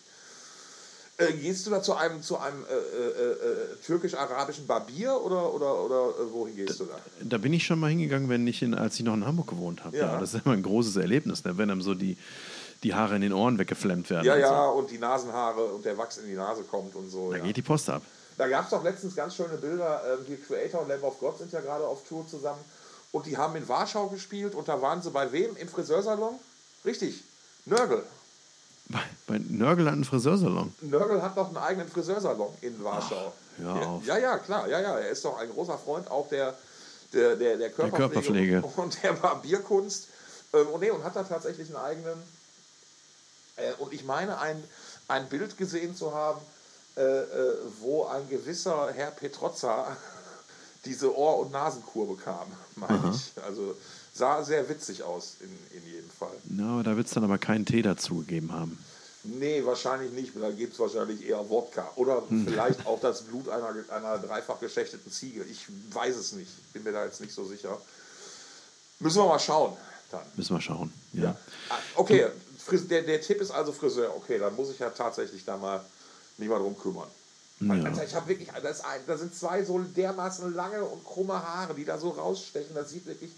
Äh, 1.18 1.34
gehst 1.34 1.68
du 1.68 1.72
da 1.72 1.84
zu 1.84 1.94
einem, 1.94 2.22
zu 2.22 2.38
einem 2.38 2.66
äh, 2.66 2.74
äh, 2.74 3.32
äh, 3.32 3.76
türkisch-arabischen 3.86 4.66
Barbier 4.66 5.14
oder, 5.22 5.54
oder, 5.54 5.84
oder 5.84 6.10
äh, 6.10 6.34
wohin 6.34 6.56
gehst 6.56 6.80
du 6.80 6.86
da? 6.86 6.98
Da 7.22 7.38
bin 7.38 7.54
ich 7.54 7.66
schon 7.66 7.80
mal 7.80 7.90
hingegangen, 7.90 8.30
wenn 8.30 8.48
ich 8.48 8.62
in, 8.62 8.74
als 8.74 8.96
ich 8.96 9.06
noch 9.06 9.14
in 9.14 9.26
Hamburg 9.26 9.48
gewohnt 9.48 9.84
habe. 9.84 9.98
Ja. 9.98 10.14
Ja. 10.14 10.20
das 10.20 10.34
ist 10.34 10.46
immer 10.46 10.56
ein 10.56 10.64
großes 10.64 10.96
Erlebnis, 10.96 11.44
ne? 11.44 11.58
wenn 11.58 11.70
einem 11.70 11.82
so 11.82 11.94
die, 11.94 12.18
die 12.84 12.96
Haare 12.96 13.16
in 13.16 13.22
den 13.22 13.34
Ohren 13.34 13.60
weggeflemmt 13.60 14.10
werden. 14.10 14.26
Ja, 14.26 14.34
und 14.34 14.40
ja, 14.40 14.66
und 14.70 14.92
die 14.92 14.98
Nasenhaare 14.98 15.66
und 15.66 15.86
der 15.86 15.98
Wachs 15.98 16.18
in 16.18 16.28
die 16.28 16.34
Nase 16.34 16.64
kommt 16.64 16.96
und 16.96 17.10
so. 17.10 17.22
So. 17.22 17.32
Da 17.32 17.38
ja. 17.38 17.44
geht 17.44 17.58
die 17.58 17.62
Post 17.62 17.90
ab. 17.90 18.02
Da 18.42 18.48
gab 18.48 18.64
es 18.64 18.72
doch 18.72 18.84
letztens 18.84 19.16
ganz 19.16 19.36
schöne 19.36 19.56
Bilder. 19.56 20.02
Ähm, 20.04 20.26
hier 20.26 20.42
Creator 20.42 20.82
und 20.82 20.88
Lamb 20.88 21.04
of 21.04 21.20
God 21.20 21.38
sind 21.38 21.54
ja 21.54 21.62
gerade 21.62 21.86
auf 21.86 22.04
Tour 22.06 22.28
zusammen. 22.28 22.60
Und 23.12 23.28
die 23.28 23.38
haben 23.38 23.56
in 23.56 23.68
Warschau 23.70 24.08
gespielt. 24.08 24.56
Und 24.56 24.68
da 24.68 24.82
waren 24.82 25.00
sie 25.04 25.12
bei 25.12 25.32
wem? 25.32 25.56
Im 25.58 25.68
Friseursalon? 25.68 26.40
Richtig. 26.84 27.24
Nörgel. 27.66 28.04
Bei, 28.90 29.02
bei 29.28 29.40
Nörgel 29.48 29.86
hat 29.86 29.94
einen 29.94 30.06
Friseursalon. 30.06 30.74
Nörgel 30.82 31.22
hat 31.22 31.36
noch 31.36 31.50
einen 31.50 31.58
eigenen 31.58 31.88
Friseursalon 31.88 32.52
in 32.62 32.84
Warschau. 32.84 33.32
hör 33.58 33.76
ja, 33.76 33.88
auf. 33.88 34.06
ja, 34.08 34.18
ja, 34.18 34.38
klar. 34.40 34.68
Ja, 34.68 34.82
ja. 34.82 34.98
Er 34.98 35.10
ist 35.10 35.24
doch 35.24 35.38
ein 35.38 35.52
großer 35.52 35.78
Freund 35.78 36.10
auch 36.10 36.28
der, 36.30 36.58
der, 37.14 37.36
der, 37.36 37.58
der, 37.58 37.70
Körperpflege, 37.70 38.62
Körperpflege. 38.62 38.64
Und, 38.82 39.04
der 39.04 39.14
Barbierkunst. 39.14 40.08
Ähm, 40.54 40.66
und, 40.70 40.82
nee, 40.82 40.90
und 40.90 41.04
hat 41.04 41.16
da 41.16 41.22
tatsächlich 41.22 41.68
einen 41.68 41.78
eigenen. 41.78 42.24
Äh, 43.58 43.74
und 43.78 43.94
ich 43.94 44.04
meine, 44.04 44.40
ein, 44.40 44.64
ein 45.08 45.30
Bild 45.30 45.60
gesehen 45.60 45.96
zu 45.96 46.16
haben, 46.16 46.42
wo 47.82 48.06
ein 48.06 48.28
gewisser 48.30 48.92
Herr 48.94 49.12
Petrozza 49.12 49.96
diese 50.86 51.16
Ohr- 51.16 51.40
und 51.40 51.52
Nasenkur 51.52 52.16
bekam, 52.16 52.48
meine 52.76 53.14
ich. 53.14 53.44
Also 53.44 53.76
sah 54.14 54.44
sehr 54.44 54.68
witzig 54.68 55.04
aus, 55.04 55.36
in, 55.40 55.78
in 55.78 55.86
jedem 55.86 56.10
Fall. 56.10 56.36
Na, 56.46 56.74
aber 56.74 56.84
da 56.84 56.98
wird 56.98 57.08
es 57.08 57.14
dann 57.14 57.24
aber 57.24 57.38
keinen 57.38 57.66
Tee 57.66 57.82
dazu 57.82 58.18
gegeben 58.20 58.52
haben. 58.52 58.78
Nee, 59.24 59.64
wahrscheinlich 59.64 60.12
nicht. 60.14 60.32
Da 60.36 60.50
gibt 60.50 60.74
es 60.74 60.80
wahrscheinlich 60.80 61.24
eher 61.28 61.48
Wodka. 61.48 61.88
Oder 61.96 62.24
vielleicht 62.44 62.88
auch 62.88 63.00
das 63.00 63.22
Blut 63.22 63.50
einer, 63.50 63.76
einer 63.90 64.18
dreifach 64.18 64.60
geschächteten 64.60 65.12
Ziege. 65.12 65.44
Ich 65.44 65.68
weiß 65.92 66.16
es 66.16 66.32
nicht. 66.32 66.50
Bin 66.74 66.82
mir 66.84 66.92
da 66.92 67.06
jetzt 67.06 67.22
nicht 67.22 67.32
so 67.32 67.46
sicher. 67.46 67.80
Müssen 69.00 69.20
wir 69.22 69.28
mal 69.28 69.40
schauen. 69.40 69.78
Dann. 70.10 70.22
Müssen 70.36 70.56
wir 70.56 70.62
schauen. 70.62 70.92
Ja. 71.14 71.24
Ja. 71.24 71.38
Ah, 71.70 71.76
Okay, 71.96 72.26
der, 72.90 73.04
der 73.04 73.22
Tipp 73.22 73.42
ist 73.42 73.52
also 73.52 73.72
Friseur. 73.72 74.16
Okay, 74.16 74.40
dann 74.40 74.56
muss 74.56 74.72
ich 74.72 74.80
ja 74.80 74.90
tatsächlich 74.90 75.46
da 75.46 75.56
mal 75.56 75.86
mich 76.38 76.50
mal 76.50 76.60
drum 76.60 76.78
kümmern. 76.78 77.08
Ja. 77.60 77.74
Alter, 77.74 78.04
ich 78.04 78.16
habe 78.16 78.28
wirklich, 78.28 78.50
das 78.64 78.82
da 79.06 79.18
sind 79.18 79.36
zwei 79.36 79.64
so 79.64 79.80
dermaßen 79.80 80.54
lange 80.54 80.84
und 80.84 81.04
krumme 81.04 81.34
Haare, 81.34 81.76
die 81.76 81.86
da 81.86 81.98
so 81.98 82.10
rausstechen. 82.10 82.74
Das 82.74 82.90
sieht 82.90 83.06
wirklich 83.06 83.32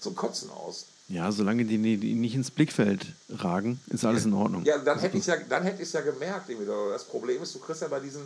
zum 0.00 0.16
Kotzen 0.16 0.50
aus. 0.50 0.86
Ja, 1.08 1.30
solange 1.30 1.64
die, 1.64 1.78
die 1.78 2.14
nicht 2.14 2.34
ins 2.34 2.50
Blickfeld 2.50 3.06
ragen, 3.28 3.80
ist 3.88 4.04
alles 4.04 4.24
in 4.24 4.32
Ordnung. 4.32 4.64
Ja, 4.64 4.78
dann 4.78 4.98
hätte 4.98 5.16
ich 5.16 5.26
ja, 5.26 5.36
dann 5.36 5.62
hätte 5.62 5.82
ich 5.82 5.88
es 5.88 5.92
ja 5.92 6.00
gemerkt. 6.00 6.48
Das 6.90 7.04
Problem 7.04 7.42
ist, 7.42 7.54
du 7.54 7.58
kriegst 7.58 7.82
ja 7.82 7.88
bei 7.88 8.00
diesen, 8.00 8.22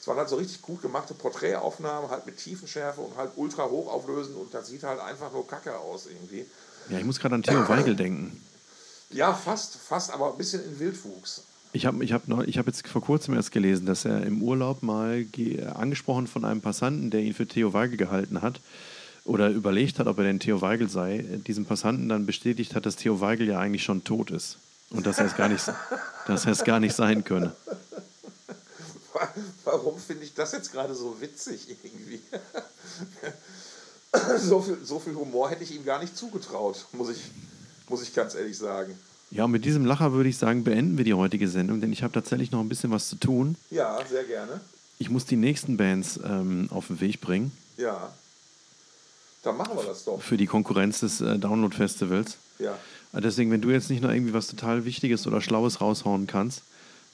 es 0.00 0.06
waren 0.06 0.16
halt 0.16 0.28
so 0.28 0.36
richtig 0.36 0.60
gut 0.60 0.82
gemachte 0.82 1.14
Porträtaufnahmen, 1.14 2.10
halt 2.10 2.26
mit 2.26 2.36
Tiefenschärfe 2.36 3.00
und 3.00 3.16
halt 3.16 3.30
ultra 3.36 3.64
hochauflösend 3.64 4.36
und 4.36 4.52
das 4.52 4.66
sieht 4.68 4.82
halt 4.82 5.00
einfach 5.00 5.32
nur 5.32 5.46
kacke 5.46 5.78
aus 5.78 6.06
irgendwie. 6.06 6.44
Ja, 6.90 6.98
ich 6.98 7.04
muss 7.04 7.20
gerade 7.20 7.36
an 7.36 7.42
Theo 7.42 7.68
Weigel 7.68 7.96
denken. 7.96 8.42
Ja, 9.10 9.32
fast, 9.32 9.76
fast, 9.76 10.12
aber 10.12 10.32
ein 10.32 10.38
bisschen 10.38 10.64
in 10.64 10.78
Wildwuchs. 10.78 11.42
Ich 11.76 11.86
habe 11.86 12.04
ich 12.04 12.12
hab 12.12 12.28
noch- 12.28 12.44
ich 12.44 12.56
hab 12.56 12.66
jetzt 12.68 12.86
vor 12.86 13.02
kurzem 13.02 13.34
erst 13.34 13.50
gelesen, 13.50 13.84
dass 13.84 14.04
er 14.04 14.22
im 14.24 14.40
Urlaub 14.42 14.82
mal 14.84 15.24
ge- 15.24 15.64
angesprochen 15.66 16.28
von 16.28 16.44
einem 16.44 16.60
Passanten, 16.60 17.10
der 17.10 17.20
ihn 17.20 17.34
für 17.34 17.46
Theo 17.48 17.72
Weigel 17.72 17.96
gehalten 17.96 18.42
hat 18.42 18.60
oder 19.24 19.50
überlegt 19.50 19.98
hat, 19.98 20.06
ob 20.06 20.18
er 20.18 20.24
denn 20.24 20.38
Theo 20.38 20.60
Weigel 20.60 20.88
sei, 20.88 21.24
diesem 21.48 21.64
Passanten 21.66 22.08
dann 22.08 22.26
bestätigt 22.26 22.76
hat, 22.76 22.86
dass 22.86 22.94
Theo 22.94 23.20
Weigel 23.20 23.48
ja 23.48 23.58
eigentlich 23.58 23.82
schon 23.82 24.04
tot 24.04 24.30
ist 24.30 24.58
und 24.90 25.04
dass 25.04 25.18
er 25.18 25.26
es 25.26 25.36
gar 25.36 25.48
nicht, 25.48 25.64
dass 26.28 26.46
er 26.46 26.52
es 26.52 26.62
gar 26.62 26.78
nicht 26.78 26.94
sein 26.94 27.24
könne. 27.24 27.52
Warum 29.64 29.98
finde 29.98 30.24
ich 30.24 30.34
das 30.34 30.52
jetzt 30.52 30.70
gerade 30.70 30.94
so 30.94 31.20
witzig 31.20 31.66
irgendwie? 31.82 32.20
so, 34.38 34.60
viel, 34.62 34.78
so 34.84 35.00
viel 35.00 35.14
Humor 35.16 35.50
hätte 35.50 35.64
ich 35.64 35.74
ihm 35.74 35.84
gar 35.84 36.00
nicht 36.00 36.16
zugetraut, 36.16 36.86
muss 36.92 37.08
ich, 37.10 37.20
muss 37.88 38.02
ich 38.02 38.14
ganz 38.14 38.34
ehrlich 38.36 38.56
sagen. 38.56 38.96
Ja, 39.34 39.44
und 39.46 39.50
mit 39.50 39.64
diesem 39.64 39.84
Lacher 39.84 40.12
würde 40.12 40.28
ich 40.28 40.38
sagen, 40.38 40.62
beenden 40.62 40.96
wir 40.96 41.04
die 41.04 41.12
heutige 41.14 41.48
Sendung, 41.48 41.80
denn 41.80 41.92
ich 41.92 42.04
habe 42.04 42.12
tatsächlich 42.12 42.52
noch 42.52 42.60
ein 42.60 42.68
bisschen 42.68 42.92
was 42.92 43.08
zu 43.08 43.16
tun. 43.16 43.56
Ja, 43.70 43.98
sehr 44.08 44.22
gerne. 44.22 44.60
Ich 45.00 45.10
muss 45.10 45.24
die 45.26 45.34
nächsten 45.34 45.76
Bands 45.76 46.20
ähm, 46.24 46.68
auf 46.70 46.86
den 46.86 47.00
Weg 47.00 47.20
bringen 47.20 47.50
Ja. 47.76 48.12
Dann 49.42 49.56
machen 49.56 49.76
wir 49.76 49.82
das 49.82 50.04
doch. 50.04 50.22
für 50.22 50.36
die 50.36 50.46
Konkurrenz 50.46 51.00
des 51.00 51.20
äh, 51.20 51.36
Download-Festivals. 51.36 52.36
Ja. 52.60 52.78
Äh, 53.12 53.20
Deswegen, 53.20 53.50
wenn 53.50 53.60
du 53.60 53.70
jetzt 53.70 53.90
nicht 53.90 54.02
noch 54.02 54.10
irgendwie 54.10 54.32
was 54.32 54.46
total 54.46 54.84
Wichtiges 54.84 55.26
oder 55.26 55.40
Schlaues 55.40 55.80
raushauen 55.80 56.28
kannst, 56.28 56.62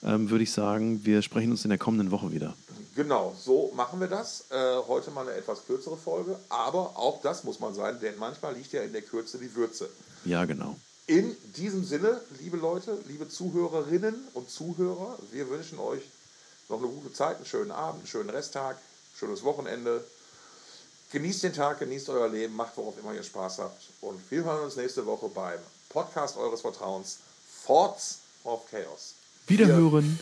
ähm, 0.05 0.29
würde 0.29 0.45
ich 0.45 0.53
sagen, 0.53 1.05
wir 1.05 1.23
sprechen 1.23 1.51
uns 1.51 1.65
in 1.65 1.71
der 1.71 1.79
kommenden 1.79 2.11
Woche 2.11 2.31
wieder. 2.33 2.55
Genau, 2.95 3.35
so 3.43 3.73
machen 3.75 3.99
wir 3.99 4.09
das. 4.09 4.45
Äh, 4.51 4.55
heute 4.87 5.11
mal 5.11 5.23
eine 5.23 5.33
etwas 5.33 5.65
kürzere 5.67 5.97
Folge, 5.97 6.37
aber 6.51 6.99
auch 6.99 7.23
das 7.23 7.45
muss 7.45 7.61
man 7.61 7.73
sein, 7.75 7.97
denn 8.03 8.15
manchmal 8.19 8.55
liegt 8.55 8.73
ja 8.75 8.83
in 8.83 8.93
der 8.93 9.03
Kürze 9.03 9.39
die 9.39 9.53
Würze. 9.55 9.89
Ja, 10.27 10.45
genau. 10.45 10.77
In 11.07 11.37
diesem 11.57 11.85
Sinne, 11.85 12.21
liebe 12.39 12.57
Leute, 12.57 12.99
liebe 13.09 13.29
Zuhörerinnen 13.29 14.29
und 14.35 14.51
Zuhörer, 14.51 15.19
wir 15.33 15.49
wünschen 15.51 15.79
euch 15.79 16.03
noch 16.69 16.79
eine 16.79 16.89
gute 16.89 17.13
Zeit, 17.13 17.37
einen 17.37 17.47
schönen 17.47 17.73
Abend, 17.73 18.01
einen 18.01 18.07
schönen 18.07 18.31
Resttag, 18.31 18.79
schönes 19.17 19.43
Wochenende. 19.43 20.05
Genießt 21.13 21.43
den 21.43 21.53
Tag, 21.53 21.81
genießt 21.81 22.09
euer 22.11 22.29
Leben, 22.29 22.55
macht 22.55 22.77
worauf 22.77 22.97
immer 22.99 23.13
ihr 23.13 23.25
Spaß 23.25 23.59
habt. 23.59 23.83
Und 24.01 24.21
wir 24.31 24.45
hören 24.45 24.65
uns 24.65 24.77
nächste 24.77 25.05
Woche 25.05 25.29
beim 25.29 25.59
Podcast 25.89 26.37
eures 26.37 26.61
Vertrauens, 26.61 27.19
Thoughts 27.67 28.19
of 28.45 28.71
Chaos. 28.71 29.15
Wiederhören. 29.49 30.21